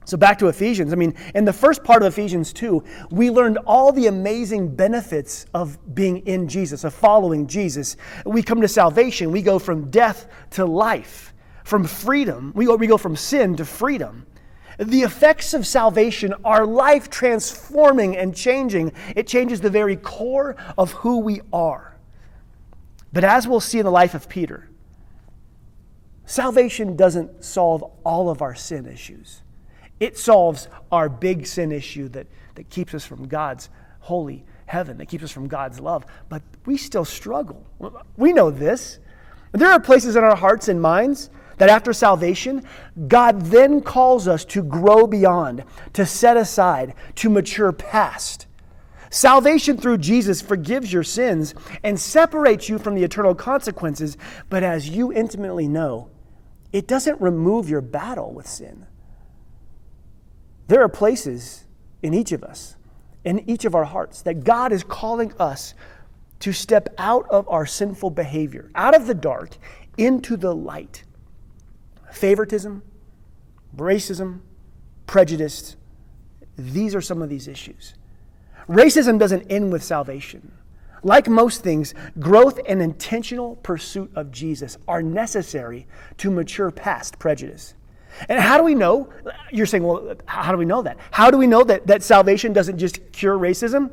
So, 0.05 0.17
back 0.17 0.37
to 0.37 0.49
Ephesians. 0.49 0.93
I 0.93 0.95
mean, 0.95 1.15
in 1.33 1.45
the 1.45 1.53
first 1.53 1.83
part 1.83 2.03
of 2.03 2.07
Ephesians 2.07 2.53
2, 2.53 2.83
we 3.09 3.31
learned 3.31 3.57
all 3.65 3.91
the 3.91 4.05
amazing 4.05 4.75
benefits 4.75 5.47
of 5.55 5.95
being 5.95 6.19
in 6.27 6.47
Jesus, 6.47 6.83
of 6.83 6.93
following 6.93 7.47
Jesus. 7.47 7.97
We 8.23 8.43
come 8.43 8.61
to 8.61 8.67
salvation, 8.67 9.31
we 9.31 9.41
go 9.41 9.57
from 9.57 9.89
death 9.89 10.27
to 10.51 10.65
life, 10.65 11.33
from 11.63 11.85
freedom, 11.85 12.51
we 12.53 12.65
go, 12.65 12.75
we 12.75 12.85
go 12.85 12.97
from 12.97 13.15
sin 13.15 13.55
to 13.55 13.65
freedom. 13.65 14.27
The 14.77 15.01
effects 15.01 15.53
of 15.53 15.65
salvation 15.65 16.33
are 16.43 16.65
life 16.65 17.09
transforming 17.09 18.17
and 18.17 18.35
changing. 18.35 18.91
It 19.15 19.27
changes 19.27 19.61
the 19.61 19.69
very 19.69 19.95
core 19.95 20.55
of 20.77 20.91
who 20.91 21.19
we 21.19 21.41
are. 21.53 21.95
But 23.13 23.23
as 23.23 23.47
we'll 23.47 23.61
see 23.61 23.79
in 23.79 23.85
the 23.85 23.91
life 23.91 24.13
of 24.13 24.27
Peter, 24.27 24.69
salvation 26.25 26.97
doesn't 26.97 27.45
solve 27.45 27.83
all 28.03 28.29
of 28.29 28.41
our 28.41 28.55
sin 28.55 28.85
issues. 28.85 29.41
It 29.99 30.17
solves 30.17 30.67
our 30.91 31.07
big 31.07 31.47
sin 31.47 31.71
issue 31.71 32.09
that, 32.09 32.27
that 32.55 32.69
keeps 32.69 32.93
us 32.93 33.05
from 33.05 33.27
God's 33.27 33.69
holy 33.99 34.43
heaven, 34.65 34.97
that 34.97 35.05
keeps 35.05 35.23
us 35.23 35.31
from 35.31 35.47
God's 35.47 35.79
love. 35.79 36.05
But 36.27 36.41
we 36.65 36.75
still 36.75 37.05
struggle. 37.05 37.65
We 38.17 38.33
know 38.33 38.51
this. 38.51 38.99
There 39.53 39.71
are 39.71 39.79
places 39.79 40.17
in 40.17 40.23
our 40.23 40.35
hearts 40.35 40.67
and 40.67 40.81
minds 40.81 41.29
that 41.57 41.69
after 41.69 41.93
salvation, 41.93 42.63
God 43.07 43.41
then 43.43 43.81
calls 43.81 44.27
us 44.27 44.45
to 44.45 44.63
grow 44.63 45.07
beyond, 45.07 45.63
to 45.93 46.05
set 46.05 46.37
aside, 46.37 46.93
to 47.15 47.29
mature 47.29 47.71
past. 47.71 48.47
Salvation 49.09 49.77
through 49.77 49.99
Jesus 49.99 50.41
forgives 50.41 50.91
your 50.91 51.03
sins 51.03 51.55
and 51.83 51.97
separates 51.97 52.67
you 52.67 52.77
from 52.77 52.95
the 52.95 53.03
eternal 53.03 53.33
consequences, 53.33 54.17
but 54.49 54.61
as 54.61 54.89
you 54.89 55.13
intimately 55.13 55.69
know, 55.69 56.09
it 56.73 56.85
doesn't 56.85 57.21
remove 57.21 57.69
your 57.69 57.79
battle 57.79 58.33
with 58.33 58.45
sin. 58.45 58.85
There 60.67 60.81
are 60.81 60.89
places 60.89 61.63
in 62.03 62.13
each 62.13 62.33
of 62.33 62.43
us, 62.43 62.75
in 63.23 63.49
each 63.49 63.63
of 63.63 63.73
our 63.73 63.85
hearts, 63.85 64.21
that 64.23 64.43
God 64.43 64.73
is 64.73 64.83
calling 64.83 65.31
us 65.39 65.75
to 66.39 66.51
step 66.51 66.93
out 66.97 67.25
of 67.29 67.47
our 67.47 67.65
sinful 67.65 68.09
behavior, 68.09 68.69
out 68.75 68.93
of 68.93 69.07
the 69.07 69.13
dark 69.13 69.55
into 69.97 70.35
the 70.35 70.53
light. 70.53 71.04
Favoritism, 72.15 72.81
racism, 73.75 74.39
prejudice, 75.05 75.75
these 76.57 76.95
are 76.95 77.01
some 77.01 77.21
of 77.21 77.27
these 77.27 77.49
issues. 77.49 77.93
Racism 78.69 79.19
doesn't 79.19 79.51
end 79.51 79.73
with 79.73 79.83
salvation. 79.83 80.53
Like 81.03 81.27
most 81.27 81.61
things, 81.61 81.93
growth 82.17 82.57
and 82.69 82.81
intentional 82.81 83.57
pursuit 83.57 84.09
of 84.15 84.31
Jesus 84.31 84.77
are 84.87 85.03
necessary 85.03 85.87
to 86.19 86.31
mature 86.31 86.71
past 86.71 87.19
prejudice. 87.19 87.73
And 88.29 88.39
how 88.39 88.57
do 88.57 88.63
we 88.63 88.75
know? 88.75 89.09
You're 89.51 89.65
saying, 89.65 89.83
well, 89.83 90.15
how 90.25 90.53
do 90.53 90.57
we 90.57 90.63
know 90.63 90.81
that? 90.83 90.97
How 91.11 91.29
do 91.29 91.37
we 91.37 91.47
know 91.47 91.65
that, 91.65 91.85
that 91.87 92.01
salvation 92.01 92.53
doesn't 92.53 92.77
just 92.77 93.11
cure 93.11 93.37
racism? 93.37 93.91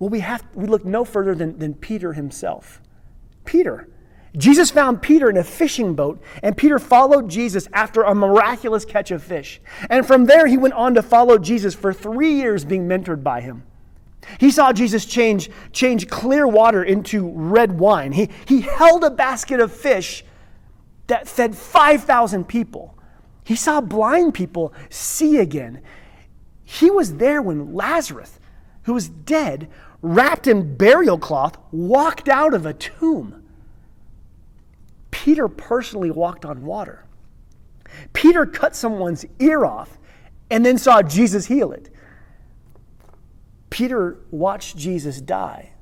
Well, 0.00 0.10
we 0.10 0.18
have 0.18 0.44
we 0.52 0.66
look 0.66 0.84
no 0.84 1.04
further 1.04 1.36
than, 1.36 1.60
than 1.60 1.74
Peter 1.74 2.12
himself. 2.12 2.82
Peter. 3.44 3.86
Jesus 4.36 4.70
found 4.70 5.02
Peter 5.02 5.28
in 5.28 5.36
a 5.36 5.44
fishing 5.44 5.94
boat, 5.94 6.22
and 6.42 6.56
Peter 6.56 6.78
followed 6.78 7.28
Jesus 7.28 7.68
after 7.72 8.02
a 8.02 8.14
miraculous 8.14 8.84
catch 8.84 9.10
of 9.10 9.22
fish. 9.22 9.60
And 9.90 10.06
from 10.06 10.24
there, 10.24 10.46
he 10.46 10.56
went 10.56 10.74
on 10.74 10.94
to 10.94 11.02
follow 11.02 11.36
Jesus 11.36 11.74
for 11.74 11.92
three 11.92 12.32
years, 12.34 12.64
being 12.64 12.88
mentored 12.88 13.22
by 13.22 13.42
him. 13.42 13.64
He 14.38 14.50
saw 14.50 14.72
Jesus 14.72 15.04
change, 15.04 15.50
change 15.72 16.08
clear 16.08 16.46
water 16.46 16.82
into 16.82 17.28
red 17.28 17.78
wine. 17.78 18.12
He, 18.12 18.30
he 18.46 18.62
held 18.62 19.04
a 19.04 19.10
basket 19.10 19.60
of 19.60 19.72
fish 19.72 20.24
that 21.08 21.28
fed 21.28 21.54
5,000 21.56 22.46
people. 22.46 22.96
He 23.44 23.56
saw 23.56 23.80
blind 23.80 24.34
people 24.34 24.72
see 24.88 25.38
again. 25.38 25.82
He 26.64 26.90
was 26.90 27.16
there 27.16 27.42
when 27.42 27.74
Lazarus, 27.74 28.38
who 28.84 28.94
was 28.94 29.08
dead, 29.08 29.68
wrapped 30.00 30.46
in 30.46 30.76
burial 30.76 31.18
cloth, 31.18 31.58
walked 31.70 32.28
out 32.28 32.54
of 32.54 32.64
a 32.64 32.72
tomb. 32.72 33.41
Peter 35.22 35.46
personally 35.46 36.10
walked 36.10 36.44
on 36.44 36.64
water. 36.64 37.04
Peter 38.12 38.44
cut 38.44 38.74
someone's 38.74 39.24
ear 39.38 39.64
off 39.64 39.96
and 40.50 40.66
then 40.66 40.76
saw 40.76 41.00
Jesus 41.00 41.46
heal 41.46 41.70
it. 41.70 41.90
Peter 43.70 44.18
watched 44.32 44.76
Jesus 44.76 45.20
die. 45.20 45.74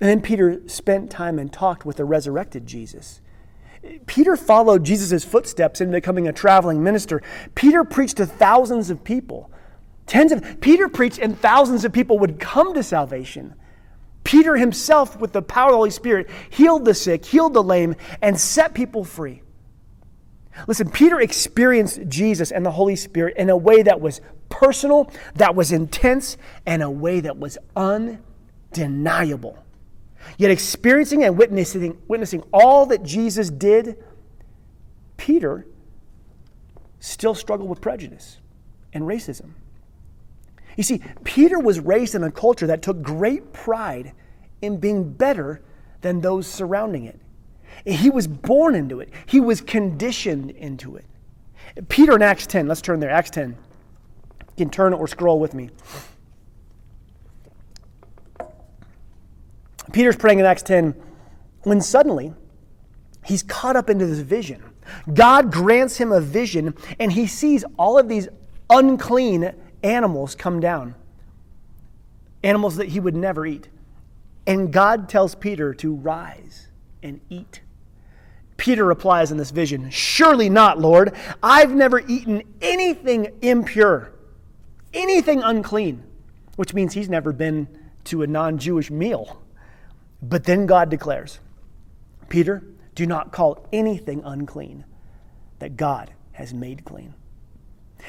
And 0.00 0.08
then 0.08 0.22
Peter 0.22 0.66
spent 0.66 1.10
time 1.10 1.38
and 1.38 1.52
talked 1.52 1.84
with 1.84 1.98
the 1.98 2.06
resurrected 2.06 2.66
Jesus. 2.66 3.20
Peter 4.06 4.34
followed 4.34 4.82
Jesus' 4.82 5.22
footsteps 5.22 5.82
in 5.82 5.90
becoming 5.90 6.26
a 6.26 6.32
traveling 6.32 6.82
minister. 6.82 7.20
Peter 7.54 7.84
preached 7.84 8.16
to 8.16 8.24
thousands 8.24 8.88
of 8.88 9.04
people. 9.04 9.50
Tens 10.06 10.32
of 10.32 10.58
Peter 10.62 10.88
preached 10.88 11.18
and 11.18 11.38
thousands 11.38 11.84
of 11.84 11.92
people 11.92 12.18
would 12.18 12.40
come 12.40 12.72
to 12.72 12.82
salvation. 12.82 13.54
Peter 14.24 14.56
himself, 14.56 15.18
with 15.20 15.32
the 15.32 15.42
power 15.42 15.66
of 15.66 15.72
the 15.72 15.76
Holy 15.76 15.90
Spirit, 15.90 16.28
healed 16.50 16.84
the 16.84 16.94
sick, 16.94 17.24
healed 17.24 17.54
the 17.54 17.62
lame, 17.62 17.94
and 18.22 18.40
set 18.40 18.74
people 18.74 19.04
free. 19.04 19.42
Listen, 20.66 20.90
Peter 20.90 21.20
experienced 21.20 22.00
Jesus 22.08 22.50
and 22.50 22.64
the 22.64 22.70
Holy 22.70 22.96
Spirit 22.96 23.36
in 23.36 23.50
a 23.50 23.56
way 23.56 23.82
that 23.82 24.00
was 24.00 24.20
personal, 24.48 25.10
that 25.34 25.54
was 25.54 25.72
intense, 25.72 26.36
and 26.64 26.82
a 26.82 26.90
way 26.90 27.20
that 27.20 27.36
was 27.36 27.58
undeniable. 27.76 29.58
Yet, 30.38 30.50
experiencing 30.50 31.22
and 31.24 31.36
witnessing, 31.36 32.00
witnessing 32.08 32.42
all 32.52 32.86
that 32.86 33.02
Jesus 33.02 33.50
did, 33.50 34.02
Peter 35.16 35.66
still 36.98 37.34
struggled 37.34 37.68
with 37.68 37.80
prejudice 37.80 38.38
and 38.92 39.04
racism. 39.04 39.50
You 40.76 40.82
see, 40.82 41.00
Peter 41.22 41.58
was 41.58 41.80
raised 41.80 42.14
in 42.14 42.24
a 42.24 42.30
culture 42.30 42.66
that 42.66 42.82
took 42.82 43.02
great 43.02 43.52
pride 43.52 44.12
in 44.60 44.78
being 44.78 45.12
better 45.12 45.62
than 46.00 46.20
those 46.20 46.46
surrounding 46.46 47.04
it. 47.04 47.20
He 47.84 48.10
was 48.10 48.26
born 48.26 48.74
into 48.74 49.00
it, 49.00 49.10
he 49.26 49.40
was 49.40 49.60
conditioned 49.60 50.50
into 50.50 50.96
it. 50.96 51.04
Peter 51.88 52.14
in 52.14 52.22
Acts 52.22 52.46
10, 52.46 52.68
let's 52.68 52.80
turn 52.80 53.00
there, 53.00 53.10
Acts 53.10 53.30
10. 53.30 53.50
You 53.50 53.56
can 54.56 54.70
turn 54.70 54.92
or 54.92 55.08
scroll 55.08 55.40
with 55.40 55.54
me. 55.54 55.70
Peter's 59.92 60.16
praying 60.16 60.38
in 60.38 60.44
Acts 60.44 60.62
10 60.62 60.94
when 61.62 61.80
suddenly 61.80 62.32
he's 63.24 63.42
caught 63.42 63.76
up 63.76 63.90
into 63.90 64.06
this 64.06 64.20
vision. 64.20 64.62
God 65.12 65.50
grants 65.52 65.96
him 65.96 66.12
a 66.12 66.20
vision 66.20 66.74
and 67.00 67.12
he 67.12 67.26
sees 67.26 67.64
all 67.78 67.98
of 67.98 68.08
these 68.08 68.28
unclean 68.70 69.52
animals 69.84 70.34
come 70.34 70.58
down, 70.58 70.96
animals 72.42 72.76
that 72.76 72.88
he 72.88 72.98
would 72.98 73.14
never 73.14 73.46
eat. 73.46 73.68
And 74.46 74.72
God 74.72 75.08
tells 75.08 75.34
Peter 75.34 75.72
to 75.74 75.94
rise 75.94 76.68
and 77.02 77.20
eat. 77.30 77.60
Peter 78.56 78.84
replies 78.84 79.30
in 79.30 79.36
this 79.36 79.50
vision, 79.50 79.90
Surely 79.90 80.48
not, 80.48 80.78
Lord. 80.80 81.14
I've 81.42 81.74
never 81.74 82.00
eaten 82.00 82.42
anything 82.60 83.28
impure, 83.42 84.12
anything 84.92 85.42
unclean, 85.42 86.02
which 86.56 86.74
means 86.74 86.94
he's 86.94 87.08
never 87.08 87.32
been 87.32 87.68
to 88.04 88.22
a 88.22 88.26
non 88.26 88.58
Jewish 88.58 88.90
meal. 88.90 89.42
But 90.22 90.44
then 90.44 90.66
God 90.66 90.88
declares, 90.88 91.40
Peter, 92.28 92.62
do 92.94 93.06
not 93.06 93.32
call 93.32 93.66
anything 93.72 94.22
unclean 94.24 94.84
that 95.58 95.76
God 95.76 96.12
has 96.32 96.54
made 96.54 96.84
clean. 96.84 97.14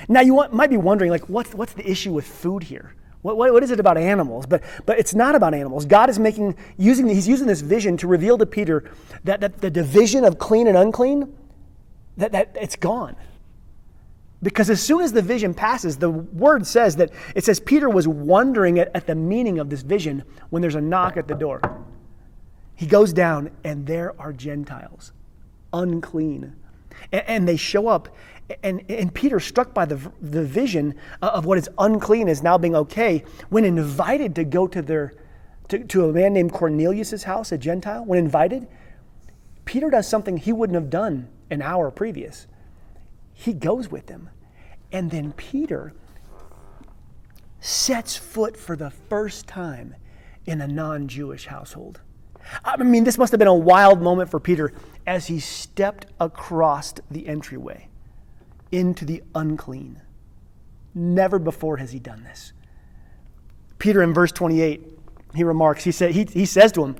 Now, 0.08 0.22
you 0.22 0.34
want, 0.34 0.54
might 0.54 0.70
be 0.70 0.78
wondering, 0.78 1.12
like, 1.12 1.30
what's, 1.30 1.54
what's 1.54 1.74
the 1.74 1.90
issue 1.90 2.14
with 2.14 2.28
food 2.28 2.64
here? 2.64 2.94
What, 3.22 3.38
what, 3.38 3.54
what 3.54 3.64
is 3.64 3.72
it 3.72 3.80
about 3.80 3.98
animals? 3.98 4.46
But, 4.46 4.64
but 4.86 5.00
it's 5.00 5.16
not 5.16 5.34
about 5.34 5.54
animals. 5.54 5.86
God 5.86 6.10
is 6.10 6.20
making, 6.20 6.56
using, 6.78 7.08
he's 7.08 7.28
using 7.28 7.48
this 7.48 7.62
vision 7.62 7.98
to 7.98 8.08
reveal 8.08 8.38
to 8.38 8.46
Peter 8.46 8.92
that, 9.24 9.42
that 9.42 9.62
the 9.62 9.72
division 9.72 10.24
of 10.24 10.38
clean 10.38 10.68
and 10.68 10.78
unclean, 10.78 11.36
that, 12.18 12.32
that 12.34 12.56
it's 12.60 12.76
gone. 12.76 13.16
Because 14.44 14.70
as 14.70 14.80
soon 14.80 15.02
as 15.02 15.12
the 15.12 15.24
vision 15.24 15.56
passes, 15.56 15.98
the 15.98 16.12
word 16.12 16.68
says 16.68 16.98
that 16.98 17.10
it 17.34 17.44
says 17.44 17.60
Peter 17.60 17.90
was 17.90 18.08
wondering 18.08 18.78
at, 18.78 18.92
at 18.94 19.08
the 19.08 19.16
meaning 19.16 19.58
of 19.58 19.72
this 19.72 19.82
vision 19.82 20.24
when 20.52 20.62
there's 20.62 20.76
a 20.76 20.82
knock 20.82 21.18
at 21.18 21.28
the 21.28 21.34
door. 21.34 21.62
He 22.76 22.86
goes 22.86 23.12
down, 23.12 23.50
and 23.64 23.88
there 23.88 24.14
are 24.22 24.34
Gentiles, 24.34 25.14
unclean. 25.74 26.56
And, 27.12 27.24
and 27.28 27.48
they 27.48 27.58
show 27.58 27.88
up, 27.88 28.10
and, 28.62 28.84
and 28.90 29.14
Peter, 29.14 29.40
struck 29.40 29.74
by 29.74 29.86
the, 29.86 30.00
the 30.22 30.44
vision 30.44 30.96
of 31.22 31.46
what 31.46 31.58
is 31.58 31.70
unclean 31.80 32.28
is 32.28 32.44
now 32.44 32.58
being 32.58 32.76
okay, 32.76 33.24
when 33.50 33.66
invited 33.66 34.36
to 34.36 34.44
go 34.44 34.68
to, 34.68 34.82
their, 34.82 35.14
to, 35.70 35.84
to 35.86 36.10
a 36.10 36.14
man 36.14 36.34
named 36.34 36.54
Cornelius' 36.54 37.24
house, 37.24 37.52
a 37.52 37.58
Gentile, 37.58 38.06
when 38.06 38.20
invited, 38.20 38.68
Peter 39.66 39.90
does 39.90 40.08
something 40.08 40.38
he 40.38 40.54
wouldn't 40.54 40.76
have 40.76 40.92
done 40.92 41.28
an 41.50 41.64
hour 41.64 41.90
previous. 41.90 42.46
He 43.34 43.52
goes 43.52 43.90
with 43.90 44.06
them. 44.06 44.30
And 44.92 45.10
then 45.10 45.34
Peter 45.34 45.94
sets 47.60 48.16
foot 48.16 48.56
for 48.56 48.76
the 48.76 48.92
first 48.92 49.48
time 49.48 49.96
in 50.46 50.62
a 50.62 50.68
non 50.68 51.08
Jewish 51.08 51.48
household. 51.48 52.00
I 52.64 52.78
mean, 52.78 53.04
this 53.04 53.18
must 53.18 53.32
have 53.32 53.40
been 53.40 53.48
a 53.48 53.56
wild 53.56 54.04
moment 54.04 54.30
for 54.30 54.40
Peter 54.40 54.72
as 55.08 55.26
he 55.26 55.40
stepped 55.40 56.06
across 56.20 56.94
the 57.10 57.28
entryway 57.28 57.90
into 58.76 59.06
the 59.06 59.24
unclean. 59.34 60.02
Never 60.94 61.40
before 61.40 61.78
has 61.78 61.92
he 61.92 62.00
done 62.00 62.24
this. 62.24 62.54
Peter, 63.80 64.04
in 64.04 64.14
verse 64.14 64.32
28, 64.32 64.84
he 65.34 65.44
remarks, 65.44 65.84
he, 65.84 65.92
said, 65.92 66.12
he, 66.12 66.26
he 66.26 66.46
says 66.46 66.72
to 66.74 66.84
him, 66.84 66.96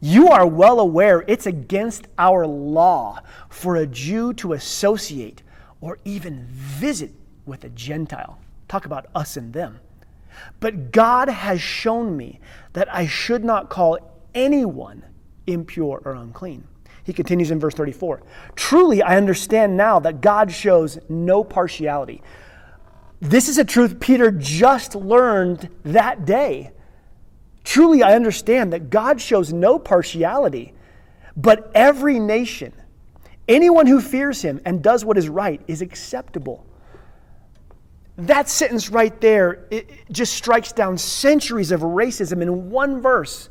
You 0.00 0.28
are 0.28 0.46
well 0.46 0.80
aware 0.80 1.24
it's 1.26 1.46
against 1.46 2.06
our 2.18 2.46
law 2.46 3.20
for 3.48 3.76
a 3.76 3.86
Jew 3.86 4.32
to 4.34 4.52
associate 4.54 5.42
or 5.80 5.98
even 6.04 6.46
visit 6.46 7.12
with 7.46 7.64
a 7.64 7.68
Gentile. 7.70 8.38
Talk 8.68 8.84
about 8.84 9.06
us 9.14 9.36
and 9.36 9.52
them. 9.52 9.80
But 10.60 10.92
God 10.92 11.28
has 11.28 11.60
shown 11.60 12.16
me 12.16 12.40
that 12.72 12.92
I 12.94 13.06
should 13.06 13.44
not 13.44 13.70
call 13.70 13.98
anyone 14.34 15.04
impure 15.46 16.00
or 16.04 16.14
unclean. 16.14 16.68
He 17.08 17.14
continues 17.14 17.50
in 17.50 17.58
verse 17.58 17.72
34 17.72 18.20
Truly, 18.54 19.00
I 19.00 19.16
understand 19.16 19.78
now 19.78 19.98
that 20.00 20.20
God 20.20 20.52
shows 20.52 20.98
no 21.08 21.42
partiality. 21.42 22.22
This 23.18 23.48
is 23.48 23.56
a 23.56 23.64
truth 23.64 23.98
Peter 23.98 24.30
just 24.30 24.94
learned 24.94 25.70
that 25.84 26.26
day. 26.26 26.70
Truly, 27.64 28.02
I 28.02 28.14
understand 28.14 28.74
that 28.74 28.90
God 28.90 29.22
shows 29.22 29.54
no 29.54 29.78
partiality, 29.78 30.74
but 31.34 31.72
every 31.74 32.18
nation, 32.20 32.74
anyone 33.48 33.86
who 33.86 34.02
fears 34.02 34.42
him 34.42 34.60
and 34.66 34.82
does 34.82 35.02
what 35.02 35.16
is 35.16 35.30
right, 35.30 35.62
is 35.66 35.80
acceptable. 35.80 36.66
That 38.18 38.50
sentence 38.50 38.90
right 38.90 39.18
there 39.22 39.64
it 39.70 40.12
just 40.12 40.34
strikes 40.34 40.72
down 40.72 40.98
centuries 40.98 41.72
of 41.72 41.80
racism 41.80 42.42
in 42.42 42.68
one 42.68 43.00
verse. 43.00 43.48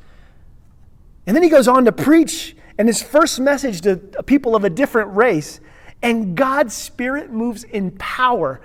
And 1.26 1.36
then 1.36 1.42
he 1.42 1.50
goes 1.50 1.68
on 1.68 1.86
to 1.86 1.92
preach 1.92 2.56
and 2.78 2.88
his 2.88 3.02
first 3.02 3.40
message 3.40 3.82
to 3.82 3.98
people 4.26 4.56
of 4.56 4.64
a 4.64 4.70
different 4.70 5.16
race. 5.16 5.60
And 6.02 6.36
God's 6.38 6.76
Spirit 6.76 7.32
moves 7.32 7.64
in 7.64 7.92
power 7.92 8.62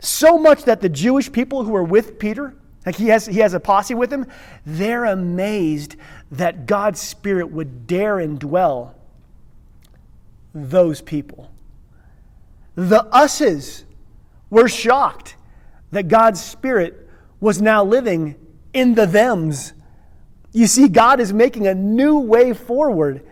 so 0.00 0.36
much 0.36 0.64
that 0.64 0.80
the 0.80 0.88
Jewish 0.88 1.30
people 1.30 1.62
who 1.62 1.76
are 1.76 1.84
with 1.84 2.18
Peter, 2.18 2.54
like 2.84 2.96
he 2.96 3.06
has, 3.08 3.26
he 3.26 3.38
has 3.38 3.54
a 3.54 3.60
posse 3.60 3.94
with 3.94 4.12
him, 4.12 4.26
they're 4.66 5.04
amazed 5.04 5.94
that 6.32 6.66
God's 6.66 7.00
Spirit 7.00 7.50
would 7.50 7.86
dare 7.86 8.16
indwell 8.16 8.94
those 10.52 11.00
people. 11.00 11.50
The 12.74 13.04
us's 13.04 13.84
were 14.50 14.68
shocked 14.68 15.36
that 15.92 16.08
God's 16.08 16.42
Spirit 16.42 17.08
was 17.38 17.62
now 17.62 17.84
living 17.84 18.34
in 18.72 18.94
the 18.94 19.06
thems. 19.06 19.72
You 20.52 20.66
see, 20.66 20.88
God 20.88 21.20
is 21.20 21.32
making 21.32 21.66
a 21.66 21.74
new 21.74 22.18
way 22.18 22.54
forward. 22.54 23.24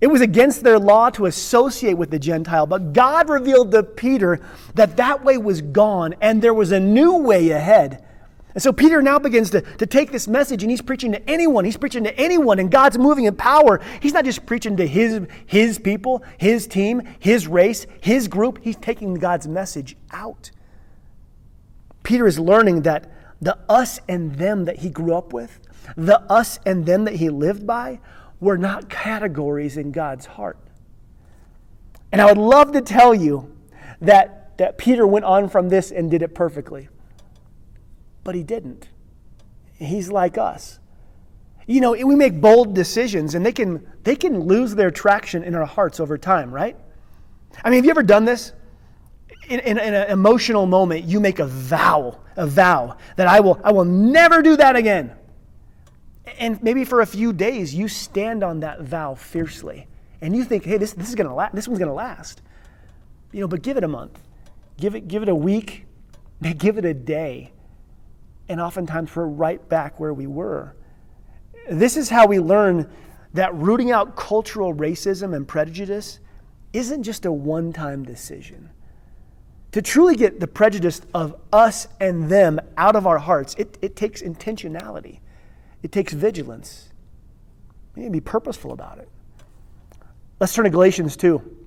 It 0.00 0.06
was 0.06 0.22
against 0.22 0.62
their 0.62 0.78
law 0.78 1.10
to 1.10 1.26
associate 1.26 1.94
with 1.94 2.10
the 2.10 2.18
Gentile, 2.18 2.66
but 2.66 2.92
God 2.92 3.28
revealed 3.28 3.70
to 3.72 3.82
Peter 3.82 4.40
that 4.74 4.96
that 4.96 5.24
way 5.24 5.36
was 5.36 5.60
gone 5.60 6.14
and 6.20 6.40
there 6.40 6.54
was 6.54 6.72
a 6.72 6.80
new 6.80 7.16
way 7.16 7.50
ahead. 7.50 8.02
And 8.54 8.62
so 8.62 8.72
Peter 8.72 9.00
now 9.00 9.18
begins 9.18 9.50
to, 9.50 9.60
to 9.60 9.86
take 9.86 10.10
this 10.10 10.26
message 10.26 10.62
and 10.62 10.70
he's 10.70 10.82
preaching 10.82 11.12
to 11.12 11.30
anyone. 11.30 11.64
He's 11.64 11.76
preaching 11.76 12.04
to 12.04 12.18
anyone, 12.18 12.58
and 12.58 12.70
God's 12.70 12.98
moving 12.98 13.26
in 13.26 13.36
power. 13.36 13.80
He's 14.00 14.12
not 14.12 14.24
just 14.24 14.44
preaching 14.44 14.76
to 14.78 14.86
his, 14.86 15.20
his 15.46 15.78
people, 15.78 16.24
his 16.38 16.66
team, 16.66 17.02
his 17.18 17.46
race, 17.46 17.86
his 18.00 18.26
group. 18.26 18.58
He's 18.62 18.76
taking 18.76 19.14
God's 19.14 19.46
message 19.46 19.96
out. 20.10 20.50
Peter 22.02 22.26
is 22.26 22.40
learning 22.40 22.82
that 22.82 23.12
the 23.40 23.56
us 23.68 24.00
and 24.08 24.34
them 24.34 24.64
that 24.64 24.78
he 24.78 24.90
grew 24.90 25.14
up 25.14 25.32
with, 25.32 25.60
the 25.96 26.20
us 26.30 26.58
and 26.66 26.86
them 26.86 27.04
that 27.04 27.16
he 27.16 27.30
lived 27.30 27.66
by, 27.66 28.00
were 28.40 28.58
not 28.58 28.88
categories 28.88 29.76
in 29.76 29.92
God's 29.92 30.26
heart. 30.26 30.58
And 32.12 32.20
I 32.20 32.26
would 32.26 32.38
love 32.38 32.72
to 32.72 32.80
tell 32.80 33.14
you 33.14 33.54
that, 34.00 34.56
that 34.58 34.78
Peter 34.78 35.06
went 35.06 35.24
on 35.24 35.48
from 35.48 35.68
this 35.68 35.90
and 35.90 36.10
did 36.10 36.22
it 36.22 36.34
perfectly. 36.34 36.88
But 38.24 38.34
he 38.34 38.42
didn't. 38.42 38.88
He's 39.78 40.10
like 40.10 40.36
us. 40.36 40.78
You 41.66 41.80
know, 41.80 41.92
we 41.92 42.16
make 42.16 42.40
bold 42.40 42.74
decisions 42.74 43.34
and 43.34 43.46
they 43.46 43.52
can, 43.52 43.86
they 44.02 44.16
can 44.16 44.40
lose 44.40 44.74
their 44.74 44.90
traction 44.90 45.44
in 45.44 45.54
our 45.54 45.64
hearts 45.64 46.00
over 46.00 46.18
time, 46.18 46.52
right? 46.52 46.76
I 47.64 47.70
mean, 47.70 47.78
have 47.78 47.84
you 47.84 47.90
ever 47.90 48.02
done 48.02 48.24
this? 48.24 48.52
In, 49.48 49.60
in, 49.60 49.78
in, 49.78 49.94
an 49.94 50.10
emotional 50.10 50.66
moment, 50.66 51.04
you 51.04 51.20
make 51.20 51.38
a 51.38 51.46
vow, 51.46 52.20
a 52.36 52.46
vow 52.46 52.96
that 53.16 53.26
I 53.26 53.40
will, 53.40 53.60
I 53.64 53.72
will 53.72 53.84
never 53.84 54.42
do 54.42 54.56
that 54.56 54.76
again. 54.76 55.12
And 56.38 56.62
maybe 56.62 56.84
for 56.84 57.00
a 57.00 57.06
few 57.06 57.32
days, 57.32 57.74
you 57.74 57.88
stand 57.88 58.42
on 58.42 58.60
that 58.60 58.82
vow 58.82 59.14
fiercely. 59.14 59.86
And 60.20 60.36
you 60.36 60.44
think, 60.44 60.64
hey, 60.64 60.76
this, 60.76 60.92
this, 60.92 61.08
is 61.08 61.14
gonna 61.14 61.34
last, 61.34 61.54
this 61.54 61.66
one's 61.66 61.78
going 61.78 61.88
to 61.88 61.94
last. 61.94 62.42
You 63.32 63.40
know, 63.40 63.48
but 63.48 63.62
give 63.62 63.76
it 63.76 63.84
a 63.84 63.88
month. 63.88 64.18
Give 64.76 64.94
it, 64.94 65.08
give 65.08 65.22
it 65.22 65.28
a 65.28 65.34
week. 65.34 65.86
Give 66.58 66.78
it 66.78 66.86
a 66.86 66.94
day. 66.94 67.52
And 68.48 68.60
oftentimes 68.60 69.14
we're 69.14 69.26
right 69.26 69.66
back 69.68 70.00
where 70.00 70.14
we 70.14 70.26
were. 70.26 70.74
This 71.70 71.98
is 71.98 72.08
how 72.08 72.26
we 72.26 72.40
learn 72.40 72.90
that 73.34 73.54
rooting 73.54 73.92
out 73.92 74.16
cultural 74.16 74.74
racism 74.74 75.36
and 75.36 75.46
prejudice 75.46 76.18
isn't 76.72 77.02
just 77.02 77.26
a 77.26 77.32
one 77.32 77.72
time 77.72 78.04
decision. 78.04 78.70
To 79.72 79.82
truly 79.82 80.16
get 80.16 80.40
the 80.40 80.48
prejudice 80.48 81.00
of 81.14 81.36
us 81.52 81.86
and 82.00 82.28
them 82.28 82.58
out 82.76 82.96
of 82.96 83.06
our 83.06 83.18
hearts, 83.18 83.54
it, 83.56 83.78
it 83.82 83.94
takes 83.94 84.20
intentionality. 84.20 85.19
It 85.82 85.92
takes 85.92 86.12
vigilance. 86.12 86.90
You 87.96 88.02
need 88.02 88.08
to 88.08 88.12
be 88.12 88.20
purposeful 88.20 88.72
about 88.72 88.98
it. 88.98 89.08
Let's 90.38 90.54
turn 90.54 90.64
to 90.64 90.70
Galatians 90.70 91.16
2. 91.16 91.58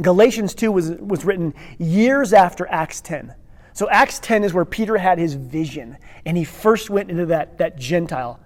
Galatians 0.00 0.54
2 0.54 0.72
was, 0.72 0.90
was 0.92 1.24
written 1.24 1.54
years 1.78 2.32
after 2.32 2.66
Acts 2.68 3.00
10. 3.00 3.34
So 3.72 3.88
Acts 3.90 4.18
10 4.20 4.44
is 4.44 4.52
where 4.52 4.64
Peter 4.64 4.96
had 4.96 5.18
his 5.18 5.34
vision, 5.34 5.98
and 6.24 6.36
he 6.36 6.44
first 6.44 6.90
went 6.90 7.10
into 7.10 7.26
that, 7.26 7.58
that 7.58 7.76
Gentile, 7.76 8.40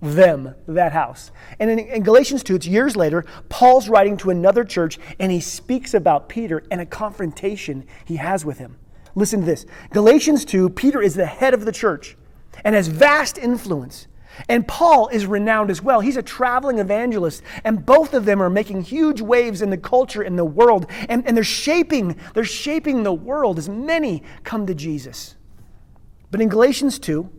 them, 0.00 0.54
that 0.66 0.92
house. 0.92 1.30
And 1.60 1.70
in, 1.70 1.78
in 1.78 2.02
Galatians 2.02 2.42
2, 2.42 2.56
it's 2.56 2.66
years 2.66 2.96
later, 2.96 3.24
Paul's 3.48 3.88
writing 3.88 4.16
to 4.18 4.30
another 4.30 4.64
church, 4.64 4.98
and 5.20 5.30
he 5.30 5.40
speaks 5.40 5.94
about 5.94 6.28
Peter 6.28 6.64
and 6.70 6.80
a 6.80 6.86
confrontation 6.86 7.86
he 8.04 8.16
has 8.16 8.44
with 8.44 8.58
him. 8.58 8.76
Listen 9.14 9.40
to 9.40 9.46
this 9.46 9.66
Galatians 9.90 10.44
2, 10.44 10.70
Peter 10.70 11.00
is 11.00 11.14
the 11.14 11.26
head 11.26 11.54
of 11.54 11.64
the 11.64 11.72
church 11.72 12.16
and 12.64 12.74
has 12.74 12.88
vast 12.88 13.38
influence. 13.38 14.08
And 14.48 14.66
Paul 14.66 15.08
is 15.08 15.26
renowned 15.26 15.70
as 15.70 15.82
well. 15.82 16.00
He's 16.00 16.16
a 16.16 16.22
traveling 16.22 16.78
evangelist, 16.78 17.42
and 17.64 17.84
both 17.84 18.14
of 18.14 18.24
them 18.24 18.42
are 18.42 18.50
making 18.50 18.82
huge 18.82 19.20
waves 19.20 19.62
in 19.62 19.70
the 19.70 19.76
culture 19.76 20.22
in 20.22 20.36
the 20.36 20.44
world, 20.44 20.86
and, 21.08 21.26
and 21.26 21.36
they're 21.36 21.44
shaping, 21.44 22.18
they're 22.34 22.44
shaping 22.44 23.02
the 23.02 23.12
world 23.12 23.58
as 23.58 23.68
many 23.68 24.22
come 24.44 24.66
to 24.66 24.74
Jesus. 24.74 25.36
But 26.30 26.40
in 26.40 26.48
Galatians 26.48 26.98
2, 26.98 27.30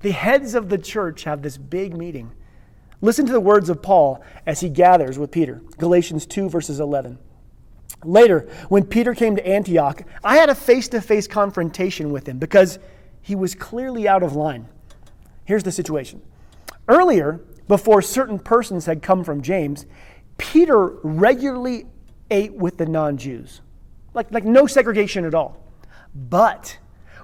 the 0.00 0.12
heads 0.12 0.54
of 0.54 0.68
the 0.68 0.78
church 0.78 1.24
have 1.24 1.42
this 1.42 1.58
big 1.58 1.96
meeting. 1.96 2.32
Listen 3.02 3.26
to 3.26 3.32
the 3.32 3.40
words 3.40 3.70
of 3.70 3.82
Paul 3.82 4.22
as 4.46 4.60
he 4.60 4.68
gathers 4.68 5.18
with 5.18 5.30
Peter. 5.30 5.62
Galatians 5.78 6.26
2, 6.26 6.48
verses 6.48 6.80
11. 6.80 7.18
Later, 8.04 8.48
when 8.68 8.84
Peter 8.84 9.14
came 9.14 9.36
to 9.36 9.46
Antioch, 9.46 10.02
I 10.24 10.36
had 10.36 10.48
a 10.48 10.54
face 10.54 10.88
to 10.88 11.00
face 11.00 11.26
confrontation 11.26 12.12
with 12.12 12.26
him 12.26 12.38
because 12.38 12.78
he 13.20 13.34
was 13.34 13.54
clearly 13.54 14.08
out 14.08 14.22
of 14.22 14.34
line. 14.34 14.68
Here's 15.44 15.62
the 15.62 15.72
situation 15.72 16.22
Earlier, 16.88 17.40
before 17.68 18.02
certain 18.02 18.38
persons 18.38 18.86
had 18.86 19.02
come 19.02 19.22
from 19.24 19.42
James, 19.42 19.86
Peter 20.38 20.86
regularly 21.02 21.86
ate 22.30 22.54
with 22.54 22.78
the 22.78 22.86
non 22.86 23.16
Jews, 23.16 23.60
like, 24.14 24.30
like 24.32 24.44
no 24.44 24.66
segregation 24.66 25.24
at 25.24 25.34
all. 25.34 25.56
But 26.14 26.78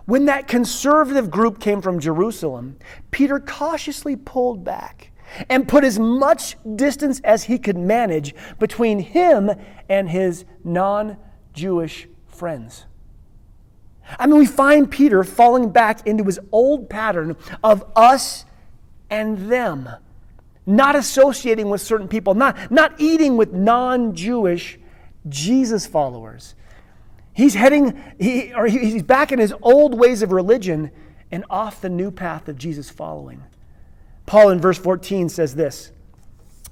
when 0.04 0.26
that 0.26 0.46
conservative 0.46 1.30
group 1.30 1.60
came 1.60 1.82
from 1.82 1.98
Jerusalem, 1.98 2.78
Peter 3.10 3.40
cautiously 3.40 4.14
pulled 4.16 4.64
back 4.64 5.10
and 5.50 5.66
put 5.68 5.84
as 5.84 5.98
much 5.98 6.56
distance 6.76 7.20
as 7.24 7.44
he 7.44 7.58
could 7.58 7.76
manage 7.76 8.34
between 8.58 9.00
him 9.00 9.50
and 9.88 10.08
his 10.08 10.44
non 10.62 11.16
Jewish 11.52 12.08
friends. 12.26 12.86
I 14.18 14.26
mean, 14.26 14.38
we 14.38 14.46
find 14.46 14.90
Peter 14.90 15.24
falling 15.24 15.70
back 15.70 16.06
into 16.06 16.22
his 16.24 16.38
old 16.52 16.88
pattern 16.88 17.36
of 17.64 17.84
us 17.96 18.44
and 19.10 19.50
them, 19.50 19.88
not 20.66 20.96
associating 20.96 21.68
with 21.68 21.80
certain 21.80 22.08
people, 22.08 22.34
not, 22.34 22.70
not 22.70 23.00
eating 23.00 23.36
with 23.36 23.52
non 23.52 24.14
Jewish 24.14 24.78
Jesus 25.28 25.86
followers. 25.86 26.54
He's 27.32 27.54
heading, 27.54 28.02
he, 28.18 28.52
or 28.54 28.66
he's 28.66 29.02
back 29.02 29.30
in 29.30 29.38
his 29.38 29.52
old 29.62 29.98
ways 29.98 30.22
of 30.22 30.32
religion 30.32 30.90
and 31.30 31.44
off 31.50 31.80
the 31.80 31.88
new 31.88 32.10
path 32.10 32.48
of 32.48 32.56
Jesus 32.56 32.88
following. 32.88 33.42
Paul 34.24 34.50
in 34.50 34.60
verse 34.60 34.78
14 34.78 35.28
says 35.28 35.54
this 35.54 35.92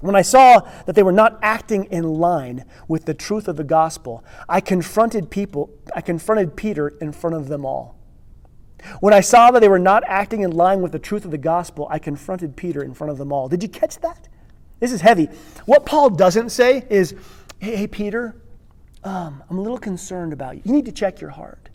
When 0.01 0.15
I 0.15 0.21
saw 0.21 0.61
that 0.85 0.95
they 0.95 1.03
were 1.03 1.11
not 1.11 1.39
acting 1.41 1.85
in 1.85 2.03
line 2.03 2.65
with 2.87 3.05
the 3.05 3.13
truth 3.13 3.47
of 3.47 3.57
the 3.57 3.63
gospel, 3.63 4.23
I 4.49 4.59
confronted 4.59 5.29
people, 5.29 5.69
I 5.95 6.01
confronted 6.01 6.55
Peter 6.55 6.89
in 6.99 7.11
front 7.11 7.35
of 7.35 7.47
them 7.47 7.65
all. 7.65 7.95
When 8.99 9.13
I 9.13 9.21
saw 9.21 9.51
that 9.51 9.59
they 9.59 9.69
were 9.69 9.79
not 9.79 10.03
acting 10.05 10.41
in 10.41 10.51
line 10.51 10.81
with 10.81 10.91
the 10.91 10.99
truth 10.99 11.25
of 11.25 11.31
the 11.31 11.37
gospel, 11.37 11.87
I 11.89 11.99
confronted 11.99 12.55
Peter 12.55 12.83
in 12.83 12.93
front 12.93 13.11
of 13.11 13.17
them 13.17 13.31
all. 13.31 13.47
Did 13.47 13.63
you 13.63 13.69
catch 13.69 13.99
that? 13.99 14.27
This 14.79 14.91
is 14.91 15.01
heavy. 15.01 15.29
What 15.65 15.85
Paul 15.85 16.09
doesn't 16.09 16.49
say 16.49 16.85
is, 16.89 17.15
hey, 17.59 17.75
hey 17.75 17.87
Peter, 17.87 18.35
um, 19.03 19.43
I'm 19.49 19.57
a 19.57 19.61
little 19.61 19.77
concerned 19.77 20.33
about 20.33 20.55
you. 20.55 20.61
You 20.65 20.71
need 20.73 20.85
to 20.85 20.91
check 20.91 21.21
your 21.21 21.29
heart. 21.29 21.69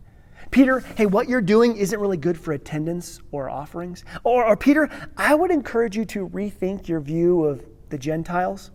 Peter, 0.51 0.81
hey, 0.97 1.07
what 1.07 1.29
you're 1.29 1.41
doing 1.41 1.77
isn't 1.77 2.01
really 2.01 2.17
good 2.17 2.39
for 2.39 2.53
attendance 2.53 3.21
or 3.31 3.49
offerings. 3.49 4.05
Or, 4.25 4.45
or 4.45 4.57
Peter, 4.57 4.91
I 5.17 5.35
would 5.35 5.51
encourage 5.53 5.97
you 5.97 6.05
to 6.07 6.29
rethink 6.29 6.89
your 6.89 7.01
view 7.01 7.45
of 7.45 7.65
the 7.89 7.99
Gentiles. 7.99 8.73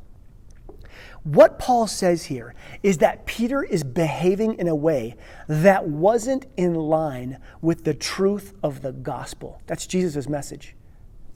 What 1.24 1.58
Paul 1.58 1.88
says 1.88 2.26
here 2.26 2.54
is 2.84 3.00
that 3.00 3.26
Peter 3.26 3.64
is 3.64 3.84
behaving 3.84 4.60
in 4.60 4.68
a 4.68 4.76
way 4.76 5.16
that 5.48 5.88
wasn't 5.88 6.46
in 6.56 6.76
line 6.76 7.40
with 7.62 7.84
the 7.84 7.94
truth 7.94 8.54
of 8.62 8.82
the 8.82 8.92
gospel. 8.92 9.62
That's 9.66 9.88
Jesus' 9.88 10.30
message. 10.30 10.76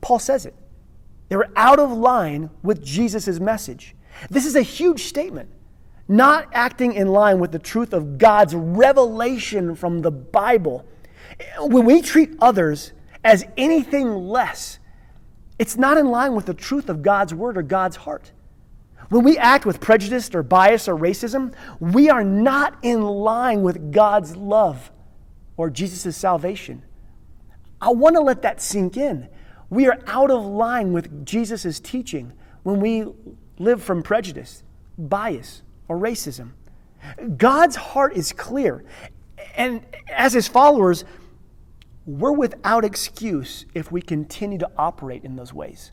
Paul 0.02 0.20
says 0.20 0.46
it. 0.46 0.56
They 1.30 1.36
were 1.36 1.50
out 1.56 1.80
of 1.80 1.92
line 1.92 2.50
with 2.64 2.84
Jesus' 2.84 3.40
message. 3.40 3.96
This 4.30 4.46
is 4.46 4.56
a 4.56 4.62
huge 4.62 5.04
statement 5.04 5.50
not 6.10 6.48
acting 6.54 6.94
in 6.94 7.08
line 7.08 7.40
with 7.40 7.52
the 7.52 7.60
truth 7.60 7.94
of 7.94 8.18
God's 8.18 8.56
revelation 8.56 9.76
from 9.76 10.02
the 10.02 10.12
Bible. 10.12 10.84
When 11.60 11.86
we 11.86 12.02
treat 12.02 12.32
others 12.42 12.94
as 13.24 13.46
anything 13.56 14.10
less, 14.10 14.80
it's 15.60 15.78
not 15.78 15.98
in 15.98 16.08
line 16.08 16.34
with 16.34 16.48
the 16.48 16.56
truth 16.56 16.90
of 16.90 17.04
God's 17.04 17.34
word 17.34 17.58
or 17.58 17.62
God's 17.62 17.98
heart. 17.98 18.32
When 19.10 19.24
we 19.24 19.38
act 19.38 19.66
with 19.66 19.80
prejudice 19.80 20.34
or 20.34 20.44
bias 20.44 20.88
or 20.88 20.96
racism, 20.96 21.54
we 21.80 22.10
are 22.10 22.24
not 22.24 22.78
in 22.84 23.02
line 23.02 23.64
with 23.64 23.92
God's 23.92 24.36
love 24.36 24.92
or 25.58 25.70
Jesus' 25.70 26.16
salvation. 26.16 26.84
I 27.82 27.90
want 27.90 28.16
to 28.16 28.22
let 28.22 28.42
that 28.44 28.62
sink 28.62 28.98
in. 28.98 29.28
We 29.70 29.88
are 29.88 30.00
out 30.08 30.32
of 30.32 30.46
line 30.46 30.94
with 30.94 31.26
Jesus' 31.26 31.80
teaching 31.80 32.34
when 32.64 32.80
we 32.80 33.06
live 33.58 33.82
from 33.82 34.04
prejudice, 34.04 34.64
bias, 34.98 35.64
or 35.88 35.98
racism. 35.98 36.52
God's 37.38 37.76
heart 37.76 38.14
is 38.14 38.32
clear. 38.32 38.84
And 39.56 39.86
as 40.12 40.34
his 40.34 40.48
followers, 40.48 41.06
we're 42.06 42.32
without 42.32 42.84
excuse 42.84 43.66
if 43.74 43.92
we 43.92 44.02
continue 44.02 44.58
to 44.58 44.70
operate 44.78 45.24
in 45.24 45.36
those 45.36 45.54
ways. 45.54 45.92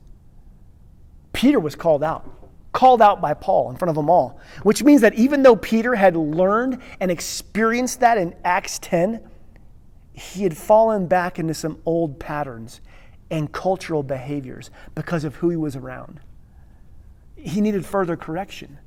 Peter 1.33 1.61
was 1.61 1.74
called 1.74 2.02
out, 2.02 2.46
called 2.77 3.01
out 3.01 3.23
by 3.23 3.33
Paul 3.33 3.71
in 3.71 3.77
front 3.77 3.89
of 3.89 3.97
them 3.97 4.11
all, 4.11 4.39
which 4.62 4.85
means 4.85 5.01
that 5.01 5.15
even 5.15 5.43
though 5.43 5.57
Peter 5.57 5.95
had 5.95 6.15
learned 6.15 6.83
and 7.01 7.11
experienced 7.11 8.01
that 8.01 8.19
in 8.19 8.35
Acts 8.45 8.79
10, 8.81 9.27
he 10.12 10.43
had 10.43 10.55
fallen 10.55 11.07
back 11.07 11.39
into 11.39 11.55
some 11.55 11.81
old 11.87 12.21
patterns 12.21 12.83
and 13.31 13.51
cultural 13.51 14.03
behaviors 14.03 14.71
because 14.95 15.25
of 15.25 15.37
who 15.37 15.49
he 15.49 15.57
was 15.57 15.75
around. 15.75 16.21
He 17.35 17.62
needed 17.62 17.87
further 17.87 18.15
correction. 18.15 18.79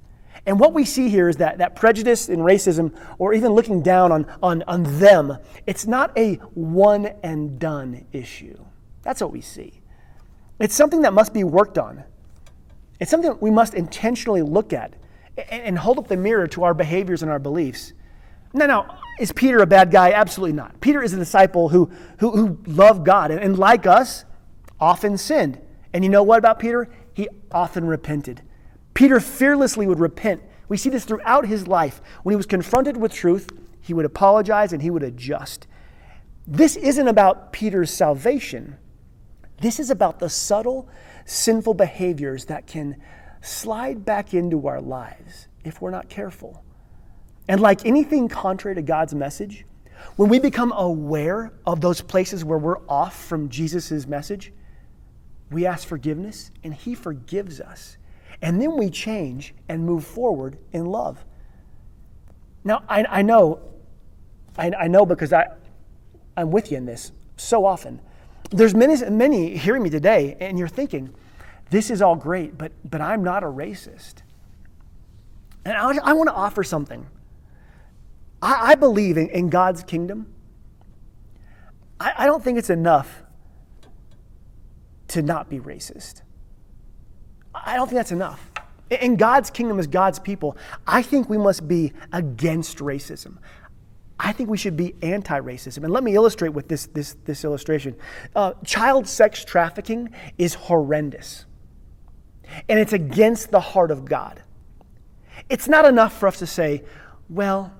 And 0.46 0.60
what 0.60 0.76
we 0.76 0.86
see 0.86 1.10
here 1.10 1.28
is 1.28 1.38
that, 1.38 1.58
that 1.58 1.76
prejudice 1.76 2.30
and 2.30 2.44
racism, 2.44 2.96
or 3.18 3.34
even 3.34 3.54
looking 3.54 3.82
down 3.82 4.12
on, 4.12 4.28
on, 4.44 4.62
on 4.68 5.00
them, 5.00 5.36
it's 5.66 5.88
not 5.88 6.16
a 6.16 6.36
one 6.54 7.08
and 7.24 7.58
done 7.58 8.06
issue. 8.12 8.64
That's 9.02 9.20
what 9.20 9.32
we 9.32 9.42
see. 9.42 9.82
It's 10.60 10.76
something 10.76 11.02
that 11.02 11.14
must 11.14 11.34
be 11.34 11.44
worked 11.44 11.80
on. 11.80 12.04
It's 13.00 13.10
something 13.10 13.38
we 13.40 13.52
must 13.52 13.74
intentionally 13.74 14.42
look 14.42 14.74
at 14.74 14.94
and, 15.50 15.78
hold 15.78 15.98
up 15.98 16.08
the 16.08 16.18
mirror 16.18 16.48
to 16.48 16.64
our 16.64 16.74
behaviors 16.74 17.22
and 17.22 17.32
our 17.32 17.40
beliefs. 17.40 17.94
Now, 18.54 18.66
now, 18.66 19.00
is 19.20 19.32
Peter 19.32 19.60
a 19.60 19.68
bad 19.68 19.92
guy? 19.92 20.12
Absolutely 20.12 20.54
not. 20.54 20.82
Peter 20.82 21.02
is 21.02 21.14
a 21.14 21.18
disciple 21.18 21.70
who, 21.70 21.90
who, 22.18 22.32
who 22.32 22.60
loved 22.66 23.06
God 23.06 23.32
and, 23.32 23.40
and, 23.40 23.58
like 23.58 23.86
us, 23.86 24.26
often 24.80 25.18
sinned. 25.18 25.60
And 25.94 26.04
you 26.04 26.10
know 26.10 26.24
what 26.24 26.40
about 26.40 26.60
Peter? 26.60 26.90
He 27.14 27.30
often 27.52 27.86
repented. 27.86 28.42
Peter 28.94 29.20
fearlessly 29.20 29.88
would 29.88 30.00
repent. 30.00 30.42
We 30.68 30.78
see 30.78 30.90
this 30.90 31.06
throughout 31.06 31.46
his 31.46 31.68
life. 31.68 32.02
When 32.24 32.34
he 32.34 32.38
was 32.38 32.46
confronted 32.46 32.98
with 32.98 33.14
truth, 33.14 33.50
he 33.82 33.94
would 33.94 34.06
apologize 34.06 34.74
and 34.74 34.82
he 34.82 34.90
would 34.90 35.04
adjust. 35.04 35.68
This 36.46 36.76
isn't 36.76 37.08
about 37.08 37.54
Peter's 37.54 37.92
salvation. 37.92 38.78
This 39.62 39.80
is 39.80 39.90
about 39.90 40.20
the 40.20 40.30
subtle, 40.30 40.90
sinful 41.30 41.76
behaviors 41.76 42.46
that 42.46 42.66
can 42.66 42.98
slide 43.42 44.04
back 44.04 44.34
into 44.34 44.68
our 44.68 44.82
lives 44.82 45.48
if 45.64 45.82
we're 45.82 45.92
not 45.92 46.10
careful. 46.10 46.64
And 47.48 47.62
like 47.62 47.86
anything 47.86 48.28
contrary 48.28 48.76
to 48.76 48.82
God's 48.82 49.14
message, 49.14 49.66
when 50.16 50.30
we 50.30 50.40
become 50.40 50.72
aware 50.72 51.52
of 51.66 51.82
those 51.82 52.02
places 52.02 52.44
where 52.44 52.58
we're 52.58 52.80
off 52.88 53.26
from 53.26 53.50
Jesus' 53.50 54.08
message, 54.08 54.52
we 55.52 55.66
ask 55.66 55.88
forgiveness 55.88 56.52
and 56.64 56.74
He 56.74 56.96
forgives 56.96 57.60
us. 57.60 57.98
And 58.42 58.62
then 58.62 58.78
we 58.78 58.90
change 58.90 59.54
and 59.68 59.86
move 59.86 60.06
forward 60.06 60.58
in 60.72 60.86
love. 60.86 61.26
Now, 62.64 62.84
I, 62.88 63.06
I 63.10 63.22
know, 63.22 63.62
I, 64.58 64.72
I, 64.72 64.88
know 64.88 65.06
because 65.06 65.34
I, 65.34 65.48
I'm 66.38 66.52
with 66.52 66.72
you 66.72 66.78
in 66.78 66.86
this 66.86 67.12
so 67.36 67.66
often. 67.66 68.02
There's 68.50 68.74
many, 68.74 68.96
many 69.10 69.58
hearing 69.58 69.84
me 69.84 69.90
today, 69.90 70.36
and 70.40 70.58
you're 70.58 70.68
thinking, 70.68 71.14
this 71.70 71.92
is 71.92 72.02
all 72.02 72.16
great, 72.16 72.58
but, 72.58 72.72
but 72.84 73.00
I'm 73.02 73.24
not 73.24 73.44
a 73.44 73.48
racist. 73.48 74.16
And 75.66 75.78
I, 75.78 75.98
I 76.04 76.14
want 76.14 76.30
to 76.30 76.34
offer 76.34 76.64
something. 76.64 77.06
I, 78.42 78.72
I 78.72 78.76
believe 78.76 79.18
in, 79.18 79.30
in, 79.30 79.50
God's 79.50 79.84
kingdom. 79.84 80.34
I, 82.00 82.14
I 82.20 82.26
don't 82.26 82.44
think 82.44 82.58
it's 82.58 82.70
enough 82.70 83.24
to 85.10 85.22
not 85.22 85.50
be 85.50 85.60
racist. 85.60 86.22
I 87.54 87.76
don't 87.76 87.88
think 87.88 87.98
that's 87.98 88.12
enough. 88.12 88.52
In 88.90 89.18
God's 89.18 89.52
kingdom 89.52 89.78
as 89.78 89.86
God's 89.86 90.18
people, 90.18 90.58
I 90.88 91.04
think 91.04 91.30
we 91.30 91.38
must 91.38 91.68
be 91.68 91.94
against 92.12 92.80
racism. 92.80 93.38
I 94.20 94.34
think 94.34 94.50
we 94.50 94.58
should 94.58 94.76
be 94.76 94.96
anti 95.02 95.40
racism. 95.40 95.84
And 95.84 95.94
let 95.94 96.04
me 96.04 96.14
illustrate 96.16 96.50
with 96.50 96.68
this, 96.68 96.88
this, 96.88 97.16
this 97.24 97.46
illustration. 97.46 97.96
Uh, 98.36 98.54
child 98.66 99.08
sex 99.08 99.46
trafficking 99.46 100.10
is 100.38 100.54
horrendous, 100.54 101.46
and 102.68 102.80
it's 102.80 102.94
against 102.94 103.52
the 103.52 103.62
heart 103.62 103.92
of 103.92 104.06
God. 104.06 104.44
It's 105.50 105.70
not 105.70 105.86
enough 105.86 106.20
for 106.20 106.28
us 106.28 106.40
to 106.40 106.48
say, 106.48 106.84
well, 107.30 107.74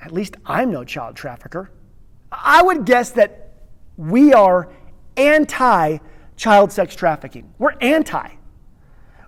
at 0.00 0.12
least 0.12 0.36
I'm 0.46 0.70
no 0.70 0.82
child 0.82 1.14
trafficker. 1.14 1.70
I 2.32 2.62
would 2.62 2.86
guess 2.86 3.10
that 3.10 3.52
we 3.96 4.32
are 4.32 4.72
anti 5.16 5.98
child 6.36 6.72
sex 6.72 6.96
trafficking. 6.96 7.52
We're 7.58 7.76
anti. 7.80 8.28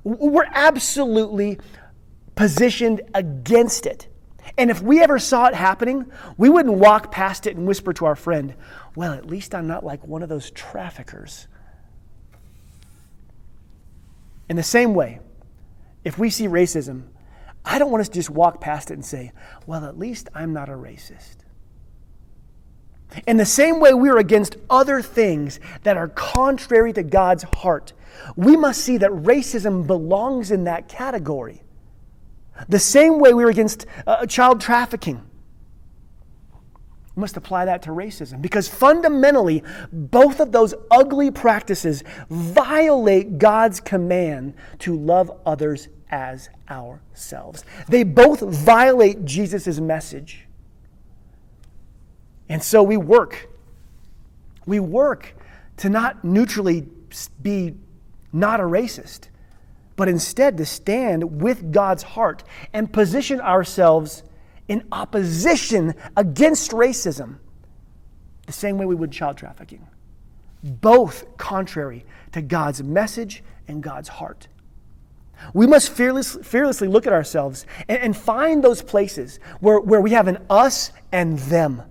We're 0.03 0.49
absolutely 0.53 1.59
positioned 2.35 3.03
against 3.15 3.87
it. 3.87 4.09
And 4.57 4.71
if 4.71 4.83
we 4.83 5.03
ever 5.03 5.19
saw 5.19 5.47
it 5.47 5.55
happening, 5.55 6.07
we 6.37 6.49
wouldn't 6.49 6.75
walk 6.75 7.11
past 7.11 7.47
it 7.47 7.57
and 7.57 7.67
whisper 7.67 7.93
to 7.95 8.05
our 8.05 8.17
friend, 8.17 8.55
Well, 8.95 9.13
at 9.13 9.27
least 9.27 9.55
I'm 9.55 9.67
not 9.67 9.85
like 9.85 10.07
one 10.07 10.23
of 10.23 10.29
those 10.29 10.51
traffickers. 10.51 11.47
In 14.49 14.57
the 14.57 14.63
same 14.63 14.95
way, 14.95 15.21
if 16.05 16.19
we 16.19 16.31
see 16.31 16.47
racism, 16.47 17.05
I 17.65 17.79
don't 17.79 17.91
want 17.91 18.03
us 18.03 18.09
to 18.09 18.15
just 18.15 18.31
walk 18.31 18.61
past 18.61 18.91
it 18.91 18.95
and 18.95 19.05
say, 19.05 19.33
Well, 19.67 19.85
at 19.85 19.99
least 19.99 20.29
I'm 20.35 20.53
not 20.53 20.69
a 20.69 20.73
racist. 20.73 21.39
In 23.27 23.37
the 23.37 23.47
same 23.47 23.81
way, 23.81 23.95
we 23.95 24.09
are 24.09 24.19
against 24.19 24.57
other 24.69 25.01
things 25.01 25.61
that 25.83 25.97
are 25.97 26.09
contrary 26.09 26.93
to 26.93 27.03
God's 27.03 27.45
heart. 27.57 27.93
We 28.37 28.57
must 28.57 28.83
see 28.83 28.99
that 28.99 29.11
racism 29.11 29.87
belongs 29.87 30.51
in 30.51 30.65
that 30.65 30.89
category. 30.89 31.64
The 32.69 32.79
same 32.79 33.19
way 33.19 33.35
we 33.35 33.45
are 33.45 33.51
against 33.51 33.87
uh, 34.07 34.27
child 34.27 34.61
trafficking. 34.61 35.23
We 37.17 37.21
must 37.21 37.37
apply 37.37 37.67
that 37.67 37.83
to 37.83 37.91
racism 37.91 38.43
because 38.43 38.69
fundamentally, 38.69 39.63
both 39.93 40.41
of 40.41 40.51
those 40.51 40.75
ugly 40.91 41.31
practices 41.31 42.03
violate 42.29 43.39
God's 43.39 43.81
command 43.81 44.55
to 44.81 44.97
love 44.97 45.31
others 45.47 45.89
as 46.11 46.49
ourselves. 46.69 47.65
They 47.89 48.03
both 48.03 48.41
violate 48.41 49.25
Jesus' 49.25 49.79
message. 49.79 50.47
And 52.49 52.63
so 52.63 52.83
we 52.83 52.97
work. 52.97 53.49
We 54.67 54.81
work 54.81 55.35
to 55.79 55.89
not 55.89 56.25
neutrally 56.25 56.87
be 57.43 57.75
not 58.33 58.61
a 58.61 58.65
racist, 58.65 59.29
but 59.97 60.09
instead 60.09 60.57
to 60.59 60.67
stand 60.67 61.41
with 61.41 61.73
God's 61.73 62.03
heart 62.03 62.45
and 62.73 62.93
position 62.93 63.41
ourselves 63.41 64.23
in 64.69 64.87
opposition 64.91 65.95
against 66.17 66.71
racism, 66.73 67.39
the 68.47 68.53
same 68.53 68.79
way 68.79 68.87
we 68.87 68.95
would 68.95 69.13
child 69.13 69.37
trafficking. 69.37 69.87
Both 70.63 71.37
contrary 71.37 72.05
to 72.33 72.43
God's 72.43 72.83
message 72.83 73.45
and 73.69 73.83
God's 73.83 74.09
heart. 74.09 74.49
We 75.53 75.67
must 75.67 75.91
fearless, 75.91 76.37
fearlessly 76.43 76.89
look 76.89 77.07
at 77.07 77.13
ourselves 77.13 77.67
and, 77.89 77.99
and 77.99 78.17
find 78.17 78.63
those 78.63 78.83
places 78.83 79.41
where, 79.61 79.81
where 79.81 80.01
we 80.01 80.13
have 80.13 80.29
an 80.29 80.39
us 80.49 80.93
and 81.13 81.39
them, 81.41 81.83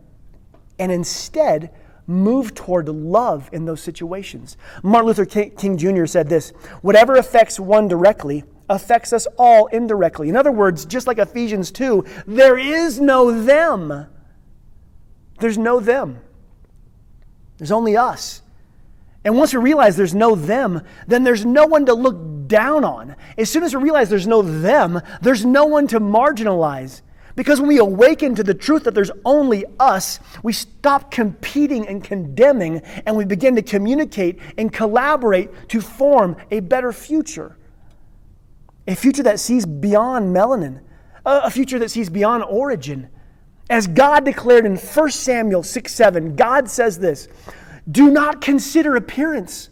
and 0.80 0.92
instead 0.92 1.72
move 2.08 2.54
toward 2.54 2.90
love 2.90 3.50
in 3.54 3.66
those 3.66 3.82
situations. 3.82 4.58
Martin 4.84 5.08
Luther 5.08 5.26
King 5.26 5.78
Jr. 5.78 6.06
said 6.06 6.30
this 6.30 6.52
Whatever 6.82 7.16
affects 7.16 7.60
one 7.60 7.88
directly 7.88 8.44
affects 8.70 9.14
us 9.14 9.28
all 9.38 9.68
indirectly. 9.68 10.30
In 10.30 10.36
other 10.36 10.52
words, 10.52 10.86
just 10.86 11.08
like 11.08 11.18
Ephesians 11.18 11.72
2, 11.72 12.06
there 12.28 12.58
is 12.58 13.00
no 13.00 13.44
them. 13.44 14.08
There's 15.40 15.58
no 15.58 15.80
them. 15.80 16.22
There's 17.58 17.72
only 17.72 17.98
us. 17.98 18.42
And 19.26 19.38
once 19.38 19.54
we 19.54 19.62
realize 19.62 19.96
there's 19.96 20.16
no 20.16 20.36
them, 20.36 20.82
then 21.08 21.24
there's 21.24 21.46
no 21.46 21.66
one 21.66 21.86
to 21.86 21.94
look 21.94 22.48
down 22.48 22.84
on. 22.84 23.16
As 23.38 23.50
soon 23.50 23.64
as 23.64 23.76
we 23.76 23.82
realize 23.82 24.10
there's 24.10 24.28
no 24.28 24.42
them, 24.42 25.02
there's 25.22 25.46
no 25.46 25.66
one 25.66 25.88
to 25.88 26.00
marginalize. 26.00 27.02
Because 27.36 27.60
when 27.60 27.68
we 27.68 27.80
awaken 27.80 28.36
to 28.36 28.44
the 28.44 28.54
truth 28.54 28.84
that 28.84 28.94
there's 28.94 29.12
only 29.26 29.66
us, 29.80 30.20
we 30.44 30.54
stop 30.54 31.10
competing 31.10 31.88
and 31.88 32.04
condemning 32.04 32.80
and 33.06 33.16
we 33.16 33.26
begin 33.26 33.56
to 33.56 33.64
communicate 33.64 34.40
and 34.58 34.72
collaborate 34.72 35.70
to 35.70 35.82
form 35.82 36.36
a 36.52 36.60
better 36.60 36.94
future. 36.94 37.58
A 38.88 38.96
future 38.96 39.24
that 39.24 39.40
sees 39.40 39.66
beyond 39.66 40.36
melanin, 40.36 40.82
a 41.26 41.50
future 41.50 41.80
that 41.80 41.90
sees 41.90 42.10
beyond 42.10 42.44
origin. 42.44 43.10
As 43.70 43.88
God 43.88 44.26
declared 44.26 44.66
in 44.66 44.76
1 44.76 45.12
Samuel 45.12 45.64
6 45.64 45.94
7, 45.94 46.36
God 46.36 46.70
says 46.70 47.00
this 47.00 47.30
Do 47.90 48.12
not 48.12 48.42
consider 48.42 48.96
appearance. 48.96 49.70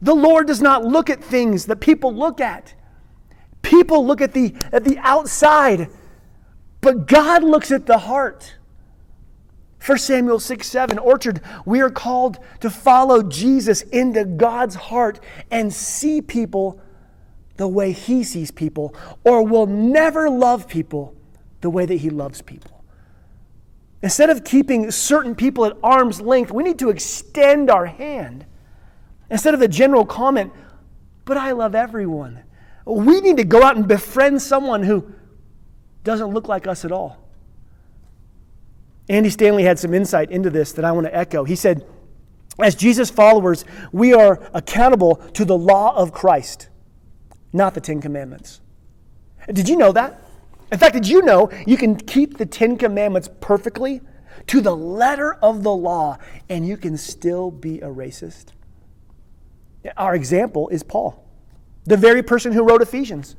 The 0.00 0.14
Lord 0.14 0.46
does 0.46 0.62
not 0.62 0.84
look 0.84 1.10
at 1.10 1.22
things 1.22 1.66
that 1.66 1.80
people 1.80 2.14
look 2.14 2.40
at. 2.40 2.74
People 3.60 4.06
look 4.06 4.20
at 4.20 4.32
the, 4.32 4.54
at 4.72 4.84
the 4.84 4.98
outside 4.98 5.88
but 6.82 7.06
God 7.06 7.42
looks 7.42 7.70
at 7.70 7.86
the 7.86 7.96
heart. 7.96 8.56
1 9.84 9.98
Samuel 9.98 10.38
6 10.38 10.66
7, 10.66 10.98
Orchard, 10.98 11.40
we 11.64 11.80
are 11.80 11.90
called 11.90 12.38
to 12.60 12.68
follow 12.68 13.22
Jesus 13.22 13.82
into 13.82 14.24
God's 14.24 14.74
heart 14.74 15.18
and 15.50 15.72
see 15.72 16.20
people 16.20 16.80
the 17.56 17.66
way 17.66 17.92
He 17.92 18.22
sees 18.22 18.50
people, 18.50 18.94
or 19.24 19.44
will 19.44 19.66
never 19.66 20.28
love 20.28 20.68
people 20.68 21.16
the 21.62 21.70
way 21.70 21.86
that 21.86 21.96
He 21.96 22.10
loves 22.10 22.42
people. 22.42 22.84
Instead 24.02 24.30
of 24.30 24.44
keeping 24.44 24.90
certain 24.90 25.34
people 25.34 25.64
at 25.64 25.76
arm's 25.82 26.20
length, 26.20 26.50
we 26.50 26.64
need 26.64 26.78
to 26.80 26.90
extend 26.90 27.70
our 27.70 27.86
hand. 27.86 28.44
Instead 29.30 29.54
of 29.54 29.60
the 29.60 29.68
general 29.68 30.04
comment, 30.04 30.52
but 31.24 31.36
I 31.36 31.52
love 31.52 31.74
everyone, 31.74 32.42
we 32.84 33.20
need 33.20 33.36
to 33.36 33.44
go 33.44 33.62
out 33.62 33.76
and 33.76 33.86
befriend 33.86 34.42
someone 34.42 34.82
who 34.82 35.12
doesn't 36.04 36.28
look 36.28 36.48
like 36.48 36.66
us 36.66 36.84
at 36.84 36.92
all. 36.92 37.18
Andy 39.08 39.30
Stanley 39.30 39.64
had 39.64 39.78
some 39.78 39.94
insight 39.94 40.30
into 40.30 40.50
this 40.50 40.72
that 40.72 40.84
I 40.84 40.92
want 40.92 41.06
to 41.06 41.14
echo. 41.14 41.44
He 41.44 41.56
said, 41.56 41.84
As 42.58 42.74
Jesus 42.74 43.10
followers, 43.10 43.64
we 43.92 44.14
are 44.14 44.40
accountable 44.54 45.16
to 45.34 45.44
the 45.44 45.56
law 45.56 45.94
of 45.96 46.12
Christ, 46.12 46.68
not 47.52 47.74
the 47.74 47.80
Ten 47.80 48.00
Commandments. 48.00 48.60
Did 49.52 49.68
you 49.68 49.76
know 49.76 49.92
that? 49.92 50.20
In 50.70 50.78
fact, 50.78 50.94
did 50.94 51.06
you 51.06 51.22
know 51.22 51.50
you 51.66 51.76
can 51.76 51.96
keep 51.96 52.38
the 52.38 52.46
Ten 52.46 52.78
Commandments 52.78 53.28
perfectly 53.40 54.00
to 54.46 54.60
the 54.60 54.74
letter 54.74 55.34
of 55.34 55.62
the 55.62 55.74
law 55.74 56.18
and 56.48 56.66
you 56.66 56.76
can 56.76 56.96
still 56.96 57.50
be 57.50 57.80
a 57.80 57.88
racist? 57.88 58.46
Our 59.96 60.14
example 60.14 60.68
is 60.68 60.82
Paul, 60.82 61.28
the 61.84 61.96
very 61.96 62.22
person 62.22 62.52
who 62.52 62.62
wrote 62.62 62.80
Ephesians. 62.80 63.36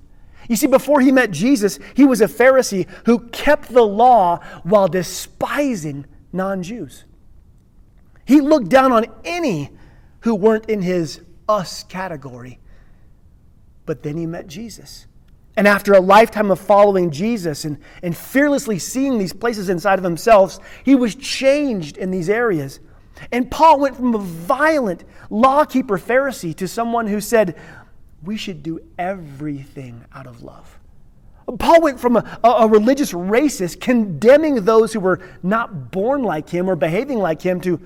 You 0.50 0.56
see, 0.56 0.68
before 0.68 1.00
he 1.00 1.12
met 1.12 1.32
Jesus, 1.32 1.80
he 1.96 2.06
was 2.06 2.22
a 2.22 2.28
Pharisee 2.28 2.88
who 3.06 3.20
kept 3.30 3.74
the 3.74 3.84
law 3.84 4.40
while 4.64 4.88
despising 4.88 6.06
non 6.32 6.64
Jews. 6.64 7.06
He 8.26 8.42
looked 8.42 8.70
down 8.70 8.92
on 8.92 9.06
any 9.24 9.70
who 10.22 10.36
weren't 10.36 10.70
in 10.70 10.82
his 10.82 11.22
us 11.48 11.84
category. 11.84 12.60
But 13.86 14.04
then 14.04 14.18
he 14.18 14.26
met 14.26 14.48
Jesus. 14.48 15.08
And 15.56 15.68
after 15.68 15.94
a 15.94 16.00
lifetime 16.00 16.50
of 16.50 16.60
following 16.60 17.12
Jesus 17.12 17.66
and, 17.66 17.78
and 18.02 18.16
fearlessly 18.16 18.80
seeing 18.80 19.20
these 19.20 19.34
places 19.34 19.70
inside 19.70 20.00
of 20.00 20.04
himself, 20.04 20.58
he 20.84 20.96
was 20.96 21.16
changed 21.16 21.98
in 21.98 22.10
these 22.10 22.30
areas. 22.30 22.80
And 23.32 23.52
Paul 23.52 23.80
went 23.80 23.96
from 23.96 24.16
a 24.16 24.20
violent 24.20 25.04
lawkeeper 25.30 26.00
Pharisee 26.00 26.56
to 26.56 26.68
someone 26.68 27.08
who 27.08 27.22
said, 27.22 27.60
we 28.24 28.38
should 28.38 28.64
do 28.64 28.80
everything 28.98 30.04
out 30.14 30.28
of 30.28 30.44
love. 30.44 30.80
Paul 31.60 31.82
went 31.82 32.00
from 32.00 32.16
a, 32.16 32.40
a, 32.44 32.68
religious 32.68 33.12
racist, 33.12 33.82
condemning 33.82 34.64
those 34.64 34.94
who 34.94 35.02
were 35.02 35.20
not 35.44 35.92
born 35.92 36.24
like 36.24 36.50
him 36.50 36.70
or 36.70 36.76
behaving 36.76 37.20
like 37.20 37.42
him, 37.42 37.60
to 37.62 37.82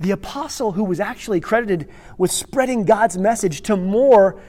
the 0.00 0.10
apostle 0.10 0.72
who 0.72 0.82
was 0.82 0.98
actually 0.98 1.40
credited 1.40 1.88
with 2.18 2.30
spreading 2.30 2.84
God's 2.84 3.16
message 3.16 3.62
to 3.62 3.76
more 3.76 4.40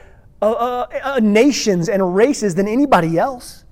uh, 0.42 0.52
uh, 0.52 0.88
uh, 1.04 1.20
nations 1.22 1.88
and 1.88 2.16
races 2.16 2.56
than 2.56 2.68
anybody 2.68 3.18
else. 3.18 3.64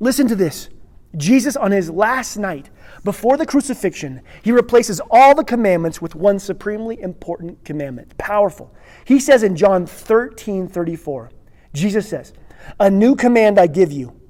Listen 0.00 0.26
to 0.28 0.34
this 0.34 0.68
Jesus, 1.16 1.56
on 1.56 1.70
his 1.70 1.90
last 1.90 2.36
night 2.36 2.70
before 3.06 3.36
the 3.36 3.46
crucifixion, 3.46 4.20
he 4.42 4.50
replaces 4.50 5.00
all 5.12 5.32
the 5.32 5.44
commandments 5.44 6.02
with 6.02 6.16
one 6.16 6.40
supremely 6.40 7.00
important 7.00 7.64
commandment. 7.64 8.18
Powerful. 8.18 8.74
He 9.04 9.20
says 9.20 9.44
in 9.44 9.54
John 9.54 9.86
13 9.86 10.66
34, 10.66 11.30
Jesus 11.72 12.08
says, 12.08 12.32
A 12.80 12.90
new 12.90 13.14
command 13.14 13.60
I 13.60 13.68
give 13.68 13.92
you 13.92 14.20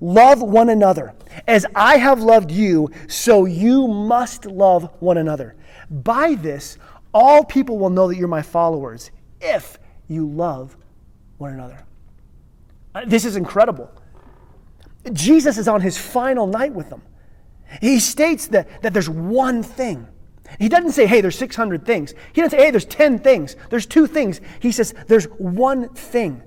love 0.00 0.40
one 0.40 0.70
another. 0.70 1.14
As 1.46 1.66
I 1.74 1.98
have 1.98 2.20
loved 2.20 2.50
you, 2.50 2.88
so 3.06 3.44
you 3.44 3.86
must 3.86 4.46
love 4.46 4.90
one 5.00 5.18
another. 5.18 5.54
By 5.90 6.34
this, 6.34 6.78
all 7.12 7.44
people 7.44 7.78
will 7.78 7.90
know 7.90 8.08
that 8.08 8.16
you're 8.16 8.28
my 8.28 8.40
followers 8.40 9.10
if 9.42 9.78
you 10.08 10.26
love 10.26 10.74
one 11.36 11.52
another. 11.52 11.84
Uh, 12.94 13.02
this 13.06 13.26
is 13.26 13.36
incredible. 13.36 13.92
Jesus 15.12 15.58
is 15.58 15.68
on 15.68 15.82
his 15.82 15.98
final 15.98 16.46
night 16.46 16.72
with 16.72 16.88
them. 16.88 17.02
He 17.80 18.00
states 18.00 18.48
that, 18.48 18.82
that 18.82 18.92
there's 18.92 19.08
one 19.08 19.62
thing 19.62 20.08
he 20.58 20.68
doesn't 20.68 20.92
say, 20.92 21.06
hey, 21.06 21.20
there's 21.20 21.38
600 21.38 21.84
things. 21.84 22.14
He 22.32 22.40
doesn't 22.40 22.58
say, 22.58 22.64
hey, 22.64 22.70
there's 22.70 22.84
10 22.84 23.18
things. 23.20 23.56
There's 23.70 23.86
two 23.86 24.06
things. 24.06 24.40
He 24.60 24.72
says, 24.72 24.94
there's 25.06 25.24
one 25.24 25.88
thing. 25.90 26.42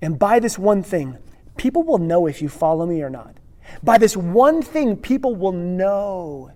And 0.00 0.18
by 0.18 0.38
this 0.38 0.58
one 0.58 0.82
thing, 0.82 1.18
people 1.56 1.82
will 1.82 1.98
know 1.98 2.26
if 2.26 2.42
you 2.42 2.48
follow 2.48 2.86
me 2.86 3.02
or 3.02 3.10
not. 3.10 3.36
By 3.82 3.98
this 3.98 4.16
one 4.16 4.62
thing, 4.62 4.96
people 4.96 5.34
will 5.34 5.52
know 5.52 6.50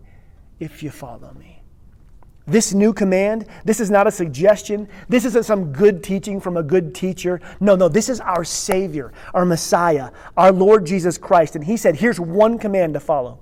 if 0.58 0.82
you 0.82 0.90
follow 0.90 1.32
me. 1.34 1.62
This 2.48 2.72
new 2.72 2.92
command, 2.92 3.46
this 3.64 3.80
is 3.80 3.90
not 3.90 4.06
a 4.06 4.10
suggestion. 4.10 4.88
This 5.08 5.24
isn't 5.24 5.44
some 5.44 5.72
good 5.72 6.02
teaching 6.02 6.40
from 6.40 6.56
a 6.56 6.62
good 6.62 6.94
teacher. 6.94 7.40
No, 7.58 7.74
no, 7.74 7.88
this 7.88 8.08
is 8.08 8.20
our 8.20 8.44
Savior, 8.44 9.12
our 9.34 9.44
Messiah, 9.44 10.10
our 10.36 10.52
Lord 10.52 10.86
Jesus 10.86 11.18
Christ. 11.18 11.56
And 11.56 11.64
He 11.64 11.76
said, 11.76 11.96
here's 11.96 12.20
one 12.20 12.58
command 12.58 12.94
to 12.94 13.00
follow 13.00 13.40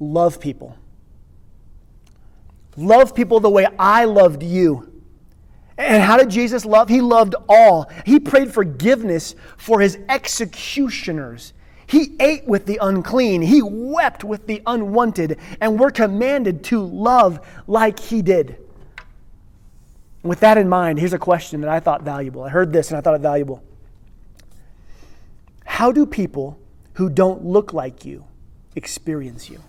love 0.00 0.40
people. 0.40 0.76
Love 2.76 3.14
people 3.14 3.40
the 3.40 3.50
way 3.50 3.66
I 3.78 4.04
loved 4.04 4.42
you. 4.42 4.92
And 5.76 6.02
how 6.02 6.16
did 6.16 6.28
Jesus 6.28 6.64
love? 6.64 6.88
He 6.88 7.00
loved 7.00 7.34
all. 7.48 7.90
He 8.04 8.18
prayed 8.18 8.52
forgiveness 8.52 9.34
for 9.56 9.80
his 9.80 9.98
executioners. 10.08 11.52
He 11.86 12.16
ate 12.20 12.44
with 12.46 12.66
the 12.66 12.78
unclean. 12.82 13.42
He 13.42 13.62
wept 13.62 14.24
with 14.24 14.46
the 14.46 14.62
unwanted. 14.66 15.38
And 15.60 15.78
we're 15.78 15.90
commanded 15.90 16.64
to 16.64 16.84
love 16.84 17.46
like 17.66 17.98
he 17.98 18.22
did. 18.22 18.58
With 20.22 20.40
that 20.40 20.58
in 20.58 20.68
mind, 20.68 20.98
here's 20.98 21.12
a 21.12 21.18
question 21.18 21.60
that 21.60 21.70
I 21.70 21.80
thought 21.80 22.02
valuable. 22.02 22.42
I 22.42 22.48
heard 22.48 22.72
this 22.72 22.90
and 22.90 22.98
I 22.98 23.00
thought 23.00 23.14
it 23.14 23.20
valuable. 23.20 23.62
How 25.64 25.92
do 25.92 26.06
people 26.06 26.58
who 26.94 27.08
don't 27.08 27.44
look 27.44 27.72
like 27.72 28.04
you 28.04 28.24
experience 28.74 29.48
you? 29.48 29.62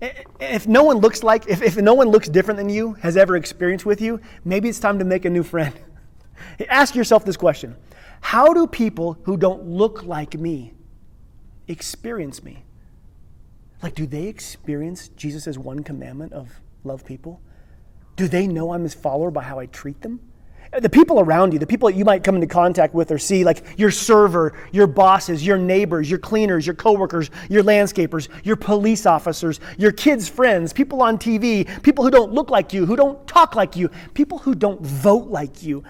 If 0.00 0.66
no 0.66 0.84
one 0.84 0.98
looks 0.98 1.22
like 1.22 1.48
if, 1.48 1.62
if 1.62 1.76
no 1.76 1.94
one 1.94 2.08
looks 2.08 2.28
different 2.28 2.58
than 2.58 2.68
you 2.68 2.92
has 2.94 3.16
ever 3.16 3.36
experienced 3.36 3.86
with 3.86 4.00
you 4.00 4.20
maybe 4.44 4.68
it's 4.68 4.78
time 4.78 4.98
to 4.98 5.04
make 5.04 5.24
a 5.24 5.30
new 5.30 5.42
friend 5.42 5.74
ask 6.68 6.94
yourself 6.94 7.24
this 7.24 7.36
question 7.36 7.76
How 8.20 8.52
do 8.52 8.66
people 8.66 9.18
who 9.24 9.36
don't 9.36 9.66
look 9.66 10.02
like 10.04 10.38
me 10.38 10.72
experience 11.68 12.42
me? 12.42 12.64
Like, 13.82 13.94
do 13.94 14.06
they 14.06 14.24
experience 14.24 15.08
Jesus' 15.08 15.58
one 15.58 15.82
commandment 15.82 16.32
of 16.32 16.60
love 16.84 17.04
people? 17.04 17.40
Do 18.16 18.28
they 18.28 18.46
know 18.46 18.72
I'm 18.72 18.82
his 18.82 18.94
follower 18.94 19.30
by 19.30 19.42
how 19.42 19.58
I 19.58 19.66
treat 19.66 20.00
them? 20.00 20.20
The 20.80 20.90
people 20.90 21.20
around 21.20 21.52
you, 21.52 21.58
the 21.58 21.66
people 21.66 21.88
that 21.88 21.96
you 21.96 22.04
might 22.04 22.24
come 22.24 22.34
into 22.34 22.46
contact 22.46 22.92
with 22.92 23.10
or 23.10 23.18
see, 23.18 23.44
like 23.44 23.64
your 23.78 23.90
server, 23.90 24.52
your 24.72 24.86
bosses, 24.86 25.46
your 25.46 25.58
neighbors, 25.58 26.10
your 26.10 26.18
cleaners, 26.18 26.66
your 26.66 26.74
coworkers, 26.74 27.30
your 27.48 27.62
landscapers, 27.62 28.28
your 28.44 28.56
police 28.56 29.06
officers, 29.06 29.60
your 29.78 29.92
kids' 29.92 30.28
friends, 30.28 30.72
people 30.72 31.02
on 31.02 31.18
TV, 31.18 31.82
people 31.82 32.04
who 32.04 32.10
don't 32.10 32.32
look 32.32 32.50
like 32.50 32.72
you, 32.72 32.84
who 32.84 32.96
don't 32.96 33.26
talk 33.26 33.54
like 33.54 33.76
you, 33.76 33.88
people 34.14 34.38
who 34.38 34.54
don't 34.54 34.80
vote 34.80 35.28
like 35.28 35.62
you. 35.62 35.84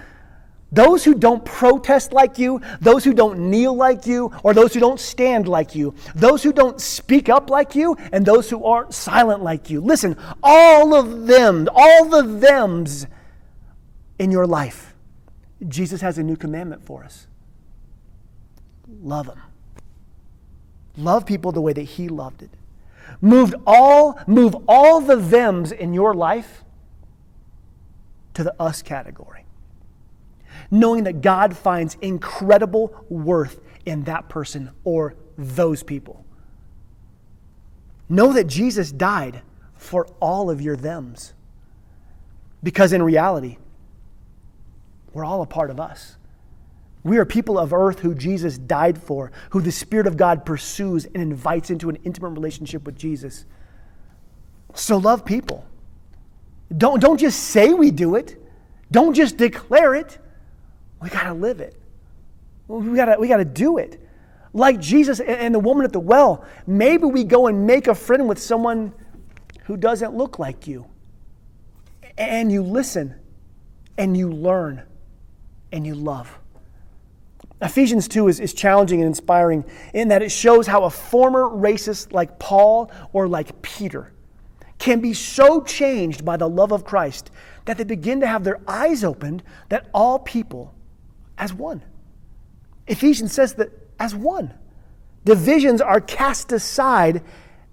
Those 0.73 1.05
who 1.05 1.15
don't 1.15 1.45
protest 1.45 2.13
like 2.13 2.39
you, 2.39 2.61
those 2.81 3.05
who 3.05 3.15
don't 3.15 3.39
kneel 3.39 3.75
like 3.75 4.05
you, 4.05 4.33
or 4.43 4.53
those 4.53 4.75
who 4.75 4.81
don't 4.81 4.99
stand 4.99 5.47
like 5.47 5.75
you, 5.75 5.95
those 6.15 6.43
who 6.43 6.53
don't 6.53 6.81
speak 6.81 7.29
up 7.29 7.51
like 7.51 7.75
you, 7.75 7.97
and 8.13 8.27
those 8.27 8.51
who 8.51 8.65
aren't 8.65 8.93
silent 8.93 9.43
like 9.43 9.71
you. 9.71 9.81
Listen, 9.81 10.17
all 10.43 10.95
of 10.95 11.27
them, 11.27 11.69
all 11.73 12.09
the 12.09 12.41
thems 12.41 13.07
in 14.19 14.31
your 14.31 14.47
life, 14.47 14.95
Jesus 15.67 16.01
has 16.01 16.19
a 16.19 16.23
new 16.23 16.37
commandment 16.37 16.85
for 16.85 17.05
us 17.05 17.27
love 19.03 19.27
them. 19.27 19.41
Love 20.97 21.27
people 21.27 21.53
the 21.53 21.61
way 21.61 21.73
that 21.73 21.83
he 21.83 22.09
loved 22.09 22.43
it. 22.43 22.51
Moved 23.21 23.55
all, 23.67 24.19
move 24.27 24.57
all 24.69 25.01
the 25.01 25.21
thems 25.21 25.73
in 25.73 25.93
your 25.93 26.15
life 26.15 26.65
to 28.35 28.43
the 28.43 28.55
us 28.61 28.83
category. 28.83 29.45
Knowing 30.71 31.05
that 31.05 31.21
God 31.21 31.57
finds 31.57 31.97
incredible 32.01 33.05
worth 33.09 33.61
in 33.85 34.05
that 34.05 34.29
person 34.29 34.71
or 34.85 35.15
those 35.37 35.83
people. 35.83 36.25
Know 38.09 38.33
that 38.33 38.47
Jesus 38.47 38.91
died 38.91 39.43
for 39.75 40.07
all 40.21 40.51
of 40.51 40.61
your 40.61 40.77
thems. 40.77 41.35
Because 42.63 42.93
in 42.93 43.03
reality, 43.03 43.59
we're 45.17 45.25
all 45.25 45.41
a 45.41 45.47
part 45.47 45.71
of 45.71 45.81
us. 45.81 46.15
We 47.03 47.17
are 47.17 47.25
people 47.25 47.59
of 47.59 47.73
earth 47.73 48.01
who 48.01 48.15
Jesus 48.15 48.59
died 48.59 49.01
for, 49.01 49.33
who 49.49 49.63
the 49.63 49.73
Spirit 49.73 50.07
of 50.07 50.19
God 50.19 50.45
pursues 50.45 51.07
and 51.07 51.17
invites 51.17 51.71
into 51.71 51.89
an 51.89 51.97
intimate 52.05 52.29
relationship 52.31 52.85
with 52.85 52.99
Jesus. 52.99 53.47
So 54.75 54.99
love 54.99 55.25
people. 55.25 55.65
Don't, 56.77 57.01
don't 57.01 57.17
just 57.17 57.45
say 57.45 57.73
we 57.73 57.91
do 57.91 58.17
it, 58.17 58.37
don't 58.91 59.15
just 59.15 59.39
declare 59.39 59.95
it. 59.95 60.19
We 61.01 61.09
got 61.09 61.23
to 61.23 61.33
live 61.33 61.61
it. 61.61 61.81
We 62.69 62.95
got 62.95 63.19
we 63.19 63.29
to 63.29 63.45
do 63.45 63.79
it. 63.79 63.99
Like 64.53 64.81
Jesus 64.81 65.21
and 65.21 65.55
the 65.55 65.61
woman 65.61 65.87
at 65.87 65.95
the 65.95 66.01
well, 66.01 66.45
maybe 66.67 67.05
we 67.05 67.25
go 67.25 67.47
and 67.47 67.67
make 67.67 67.87
a 67.87 67.95
friend 67.95 68.29
with 68.29 68.39
someone 68.39 68.93
who 69.65 69.79
doesn't 69.79 70.15
look 70.15 70.39
like 70.39 70.67
you. 70.67 70.85
And 72.19 72.53
you 72.53 72.63
listen 72.63 73.15
and 73.97 74.15
you 74.15 74.31
learn 74.31 74.83
and 75.77 75.87
you 75.87 75.95
love. 75.95 76.39
Ephesians 77.61 78.09
2 78.09 78.29
is, 78.29 78.41
is 78.41 78.53
challenging 78.53 79.01
and 79.01 79.07
inspiring 79.07 79.65
in 79.95 80.09
that 80.09 80.23
it 80.23 80.31
shows 80.31 80.67
how 80.67 80.85
a 80.85 80.91
former 80.91 81.45
racist 81.45 82.13
like 82.13 82.39
Paul 82.39 82.91
or 83.13 83.29
like 83.29 83.63
Peter 83.63 84.13
can 84.79 85.01
be 85.01 85.13
so 85.15 85.63
changed 85.63 86.25
by 86.25 86.37
the 86.37 86.49
love 86.49 86.73
of 86.73 86.85
Christ 86.85 87.31
that 87.67 87.79
they 87.79 87.85
begin 87.85 88.21
to 88.21 88.27
have 88.27 88.45
their 88.45 88.61
eyes 88.67 89.05
opened 89.05 89.43
that 89.69 89.89
all 89.95 90.19
people 90.19 90.75
as 91.39 91.53
one. 91.53 91.83
Ephesians 92.87 93.33
says 93.33 93.55
that 93.55 93.71
as 93.99 94.15
one. 94.15 94.53
Divisions 95.25 95.81
are 95.81 96.01
cast 96.01 96.53
aside 96.53 97.23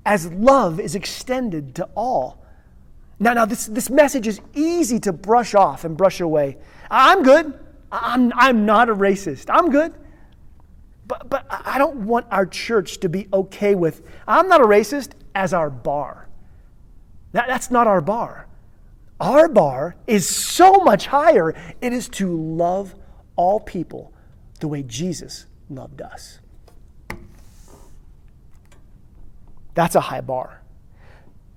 as 0.06 0.32
love 0.32 0.80
is 0.80 0.96
extended 0.96 1.76
to 1.76 1.88
all. 1.96 2.44
Now, 3.20 3.34
now 3.34 3.46
this, 3.46 3.68
this 3.68 3.90
message 3.90 4.28
is 4.28 4.42
easy 4.54 5.00
to 5.02 5.14
brush 5.14 5.56
off 5.56 5.84
and 5.84 5.96
brush 5.96 6.20
away. 6.20 6.58
I'm 6.90 7.24
good. 7.24 7.60
I'm, 7.94 8.34
I'm 8.36 8.66
not 8.66 8.90
a 8.90 8.96
racist. 8.96 9.46
I'm 9.50 9.70
good. 9.70 9.94
But, 11.06 11.30
but 11.30 11.46
I 11.50 11.78
don't 11.78 12.06
want 12.08 12.26
our 12.32 12.46
church 12.46 13.00
to 13.02 13.10
be 13.10 13.28
okay 13.32 13.76
with, 13.76 14.02
I'm 14.28 14.48
not 14.48 14.62
a 14.62 14.66
racist, 14.66 15.12
as 15.36 15.54
our 15.54 15.70
bar. 15.70 16.28
That, 17.34 17.48
that's 17.48 17.70
not 17.70 17.88
our 17.88 18.02
bar. 18.02 18.48
Our 19.20 19.48
bar 19.48 19.96
is 20.08 20.28
so 20.28 20.78
much 20.78 21.08
higher. 21.08 21.56
It 21.82 21.94
is 21.94 22.10
to 22.10 22.36
love 22.36 22.96
all 23.36 23.60
people 23.60 24.14
the 24.60 24.68
way 24.68 24.84
Jesus 24.84 25.46
loved 25.70 26.02
us. 26.02 26.40
That's 29.76 29.96
a 29.96 30.02
high 30.02 30.22
bar. 30.22 30.62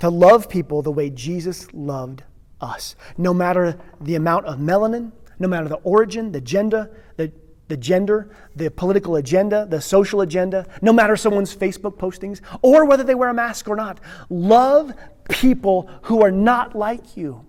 To 0.01 0.11
love 0.11 0.49
people 0.49 0.83
the 0.83 0.92
way 0.92 1.11
Jesus 1.11 1.72
loved 1.72 2.25
us, 2.61 2.96
no 3.16 3.33
matter 3.33 3.79
the 4.01 4.14
amount 4.14 4.46
of 4.46 4.59
melanin, 4.59 5.12
no 5.38 5.49
matter 5.49 5.68
the 5.68 5.77
origin, 5.77 6.33
the 6.33 6.40
gender, 6.40 6.90
the, 7.16 7.33
the 7.68 7.77
gender, 7.77 8.31
the 8.55 8.70
political 8.70 9.16
agenda, 9.16 9.66
the 9.68 9.81
social 9.81 10.20
agenda, 10.20 10.66
no 10.83 10.92
matter 10.92 11.16
someone's 11.16 11.55
Facebook 11.55 11.99
postings, 11.99 12.40
or 12.62 12.85
whether 12.85 13.03
they 13.03 13.14
wear 13.14 13.29
a 13.29 13.35
mask 13.35 13.68
or 13.68 13.77
not. 13.77 14.01
Love 14.29 14.92
people 15.29 15.90
who 16.03 16.22
are 16.22 16.31
not 16.31 16.75
like 16.75 17.16
you. 17.16 17.44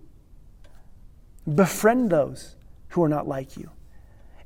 Befriend 1.54 2.10
those 2.10 2.56
who 2.90 3.04
are 3.04 3.10
not 3.10 3.28
like 3.28 3.58
you. 3.58 3.72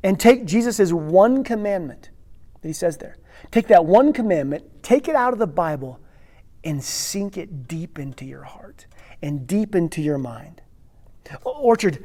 And 0.03 0.19
take 0.19 0.45
Jesus' 0.45 0.91
one 0.91 1.43
commandment 1.43 2.09
that 2.61 2.67
he 2.67 2.73
says 2.73 2.97
there. 2.97 3.17
Take 3.49 3.67
that 3.67 3.85
one 3.85 4.13
commandment, 4.13 4.83
take 4.83 5.07
it 5.07 5.15
out 5.15 5.33
of 5.33 5.39
the 5.39 5.47
Bible, 5.47 5.99
and 6.63 6.83
sink 6.83 7.37
it 7.37 7.67
deep 7.67 7.97
into 7.97 8.25
your 8.25 8.43
heart 8.43 8.85
and 9.21 9.47
deep 9.47 9.75
into 9.75 10.01
your 10.01 10.17
mind. 10.17 10.61
Orchard, 11.43 12.03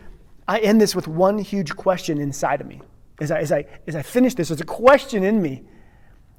I 0.49 0.59
end 0.61 0.81
this 0.81 0.95
with 0.95 1.09
one 1.09 1.39
huge 1.39 1.75
question 1.75 2.19
inside 2.19 2.61
of 2.61 2.67
me. 2.67 2.81
As 3.21 3.31
I, 3.31 3.41
as 3.41 3.53
I, 3.53 3.65
as 3.87 3.97
I 3.97 4.03
finish 4.03 4.35
this, 4.35 4.49
there's 4.49 4.61
a 4.61 4.65
question 4.65 5.25
in 5.25 5.41
me. 5.43 5.65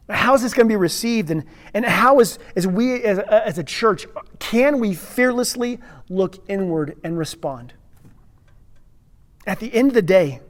How 0.09 0.35
is 0.35 0.41
this 0.41 0.53
going 0.53 0.67
to 0.67 0.71
be 0.71 0.77
received? 0.77 1.31
And, 1.31 1.43
and 1.73 1.83
how 1.83 2.19
is, 2.19 2.39
as 2.55 2.65
we 2.65 3.03
as 3.03 3.17
a, 3.17 3.47
as 3.47 3.57
a 3.57 3.63
church, 3.63 4.07
can 4.39 4.79
we 4.79 4.93
fearlessly 4.93 5.79
look 6.09 6.37
inward 6.47 6.97
and 7.03 7.17
respond? 7.17 7.73
At 9.45 9.59
the 9.59 9.73
end 9.73 9.89
of 9.89 9.93
the 9.93 10.01
day, 10.01 10.41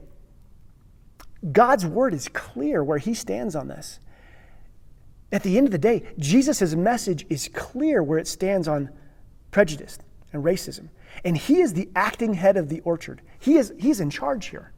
God's 1.52 1.86
word 1.86 2.14
is 2.14 2.28
clear 2.28 2.84
where 2.84 2.98
he 2.98 3.14
stands 3.14 3.56
on 3.56 3.68
this. 3.68 3.98
At 5.32 5.42
the 5.42 5.58
end 5.58 5.66
of 5.66 5.72
the 5.72 5.78
day, 5.78 6.04
Jesus' 6.18 6.74
message 6.74 7.26
is 7.28 7.48
clear 7.52 8.02
where 8.02 8.18
it 8.18 8.26
stands 8.26 8.68
on 8.68 8.90
prejudice 9.50 9.98
and 10.32 10.44
racism. 10.44 10.88
And 11.24 11.36
he 11.36 11.60
is 11.60 11.74
the 11.74 11.88
acting 11.96 12.34
head 12.34 12.56
of 12.56 12.68
the 12.68 12.80
orchard. 12.80 13.22
He 13.38 13.56
is, 13.56 13.72
he's 13.78 14.00
in 14.00 14.10
charge 14.10 14.46
here. 14.46 14.72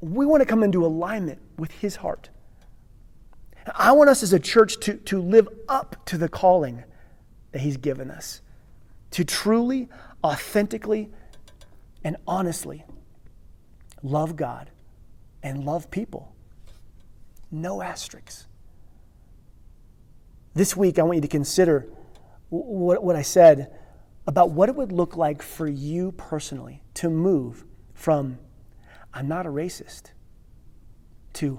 We 0.00 0.26
want 0.26 0.40
to 0.40 0.46
come 0.46 0.62
into 0.62 0.84
alignment 0.84 1.40
with 1.58 1.70
his 1.72 1.96
heart. 1.96 2.30
I 3.74 3.92
want 3.92 4.08
us 4.08 4.22
as 4.22 4.32
a 4.32 4.38
church 4.38 4.80
to, 4.80 4.94
to 4.94 5.20
live 5.20 5.48
up 5.68 6.06
to 6.06 6.16
the 6.16 6.28
calling 6.28 6.84
that 7.52 7.60
he's 7.60 7.76
given 7.76 8.10
us, 8.10 8.40
to 9.12 9.24
truly, 9.24 9.88
authentically, 10.24 11.10
and 12.04 12.16
honestly 12.26 12.84
love 14.02 14.36
God 14.36 14.70
and 15.42 15.64
love 15.64 15.90
people. 15.90 16.34
No 17.50 17.82
asterisks. 17.82 18.46
This 20.54 20.76
week, 20.76 20.98
I 20.98 21.02
want 21.02 21.16
you 21.16 21.22
to 21.22 21.28
consider 21.28 21.86
what, 22.50 23.02
what 23.02 23.16
I 23.16 23.22
said 23.22 23.70
about 24.28 24.50
what 24.50 24.68
it 24.68 24.76
would 24.76 24.92
look 24.92 25.16
like 25.16 25.40
for 25.40 25.66
you 25.66 26.12
personally 26.12 26.82
to 26.92 27.08
move 27.08 27.64
from 27.94 28.38
I'm 29.14 29.26
not 29.26 29.46
a 29.46 29.48
racist 29.48 30.10
to 31.32 31.58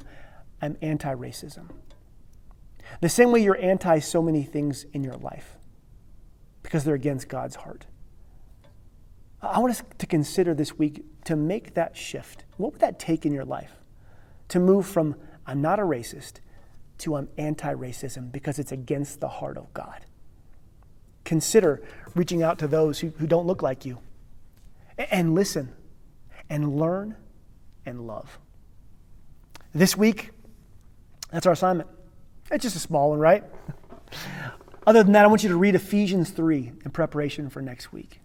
I'm 0.61 0.77
anti 0.79 1.11
racism. 1.15 1.71
The 3.01 3.09
same 3.09 3.31
way 3.31 3.41
you're 3.41 3.59
anti 3.59 3.97
so 3.97 4.21
many 4.21 4.43
things 4.43 4.85
in 4.93 5.03
your 5.03 5.15
life 5.15 5.57
because 6.61 6.83
they're 6.83 6.93
against 6.93 7.27
God's 7.27 7.55
heart. 7.55 7.87
I 9.41 9.57
want 9.57 9.71
us 9.71 9.81
to 9.97 10.05
consider 10.05 10.53
this 10.53 10.77
week 10.77 11.03
to 11.25 11.35
make 11.35 11.73
that 11.73 11.97
shift. 11.97 12.45
What 12.57 12.73
would 12.73 12.81
that 12.81 12.99
take 12.99 13.25
in 13.25 13.33
your 13.33 13.45
life? 13.45 13.71
To 14.49 14.59
move 14.59 14.85
from 14.85 15.15
I'm 15.47 15.59
not 15.59 15.79
a 15.79 15.83
racist 15.83 16.33
to 16.99 17.15
I'm 17.15 17.29
anti 17.35 17.73
racism 17.73 18.31
because 18.31 18.59
it's 18.59 18.71
against 18.71 19.21
the 19.21 19.27
heart 19.27 19.57
of 19.57 19.73
God 19.73 20.05
consider 21.29 21.79
reaching 22.15 22.41
out 22.41 22.57
to 22.57 22.67
those 22.67 22.99
who, 22.99 23.09
who 23.19 23.27
don't 23.27 23.45
look 23.45 23.61
like 23.61 23.85
you 23.85 23.99
and 24.97 25.35
listen 25.35 25.71
and 26.49 26.75
learn 26.75 27.15
and 27.85 28.07
love. 28.07 28.39
This 29.71 29.95
week, 29.95 30.31
that's 31.31 31.45
our 31.45 31.53
assignment. 31.53 31.87
It's 32.49 32.63
just 32.63 32.75
a 32.75 32.79
small 32.79 33.11
one, 33.11 33.19
right? 33.19 33.43
Other 34.87 35.03
than 35.03 35.13
that, 35.13 35.23
I 35.23 35.27
want 35.27 35.43
you 35.43 35.49
to 35.49 35.55
read 35.55 35.75
Ephesians 35.75 36.31
3 36.31 36.71
in 36.83 36.91
preparation 36.91 37.51
for 37.51 37.61
next 37.61 37.93
week. 37.93 38.19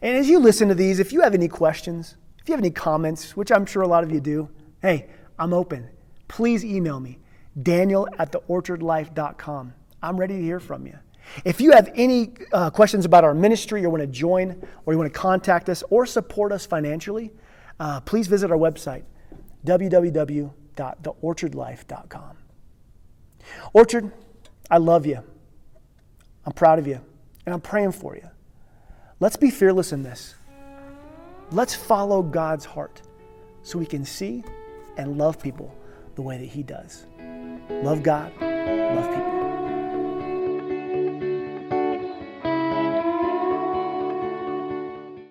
And 0.00 0.16
as 0.16 0.28
you 0.28 0.38
listen 0.38 0.68
to 0.68 0.74
these, 0.76 1.00
if 1.00 1.12
you 1.12 1.22
have 1.22 1.34
any 1.34 1.48
questions, 1.48 2.14
if 2.38 2.48
you 2.48 2.52
have 2.52 2.60
any 2.60 2.70
comments, 2.70 3.36
which 3.36 3.50
I'm 3.50 3.66
sure 3.66 3.82
a 3.82 3.88
lot 3.88 4.04
of 4.04 4.12
you 4.12 4.20
do, 4.20 4.48
hey, 4.82 5.08
I'm 5.36 5.52
open. 5.52 5.88
Please 6.28 6.64
email 6.64 7.00
me, 7.00 7.18
daniel 7.60 8.06
at 8.20 8.30
theorchardlife.com. 8.30 9.74
I'm 10.00 10.16
ready 10.16 10.36
to 10.36 10.42
hear 10.42 10.60
from 10.60 10.86
you. 10.86 10.96
If 11.44 11.60
you 11.60 11.72
have 11.72 11.90
any 11.94 12.32
uh, 12.52 12.70
questions 12.70 13.04
about 13.04 13.24
our 13.24 13.34
ministry 13.34 13.84
or 13.84 13.90
want 13.90 14.02
to 14.02 14.06
join 14.06 14.62
or 14.84 14.92
you 14.92 14.98
want 14.98 15.12
to 15.12 15.18
contact 15.18 15.68
us 15.68 15.82
or 15.90 16.06
support 16.06 16.52
us 16.52 16.64
financially, 16.66 17.32
uh, 17.78 18.00
please 18.00 18.26
visit 18.26 18.50
our 18.50 18.56
website, 18.56 19.04
www.theorchardlife.com. 19.64 22.36
Orchard, 23.72 24.12
I 24.70 24.78
love 24.78 25.06
you. 25.06 25.22
I'm 26.44 26.52
proud 26.52 26.78
of 26.78 26.86
you, 26.86 27.00
and 27.44 27.54
I'm 27.54 27.60
praying 27.60 27.92
for 27.92 28.14
you. 28.14 28.28
Let's 29.18 29.36
be 29.36 29.50
fearless 29.50 29.92
in 29.92 30.02
this. 30.02 30.34
Let's 31.50 31.74
follow 31.74 32.22
God's 32.22 32.64
heart 32.64 33.02
so 33.62 33.78
we 33.78 33.86
can 33.86 34.04
see 34.04 34.44
and 34.96 35.18
love 35.18 35.42
people 35.42 35.74
the 36.14 36.22
way 36.22 36.38
that 36.38 36.46
He 36.46 36.62
does. 36.62 37.06
Love 37.68 38.02
God, 38.02 38.32
love 38.40 39.14
people. 39.14 39.35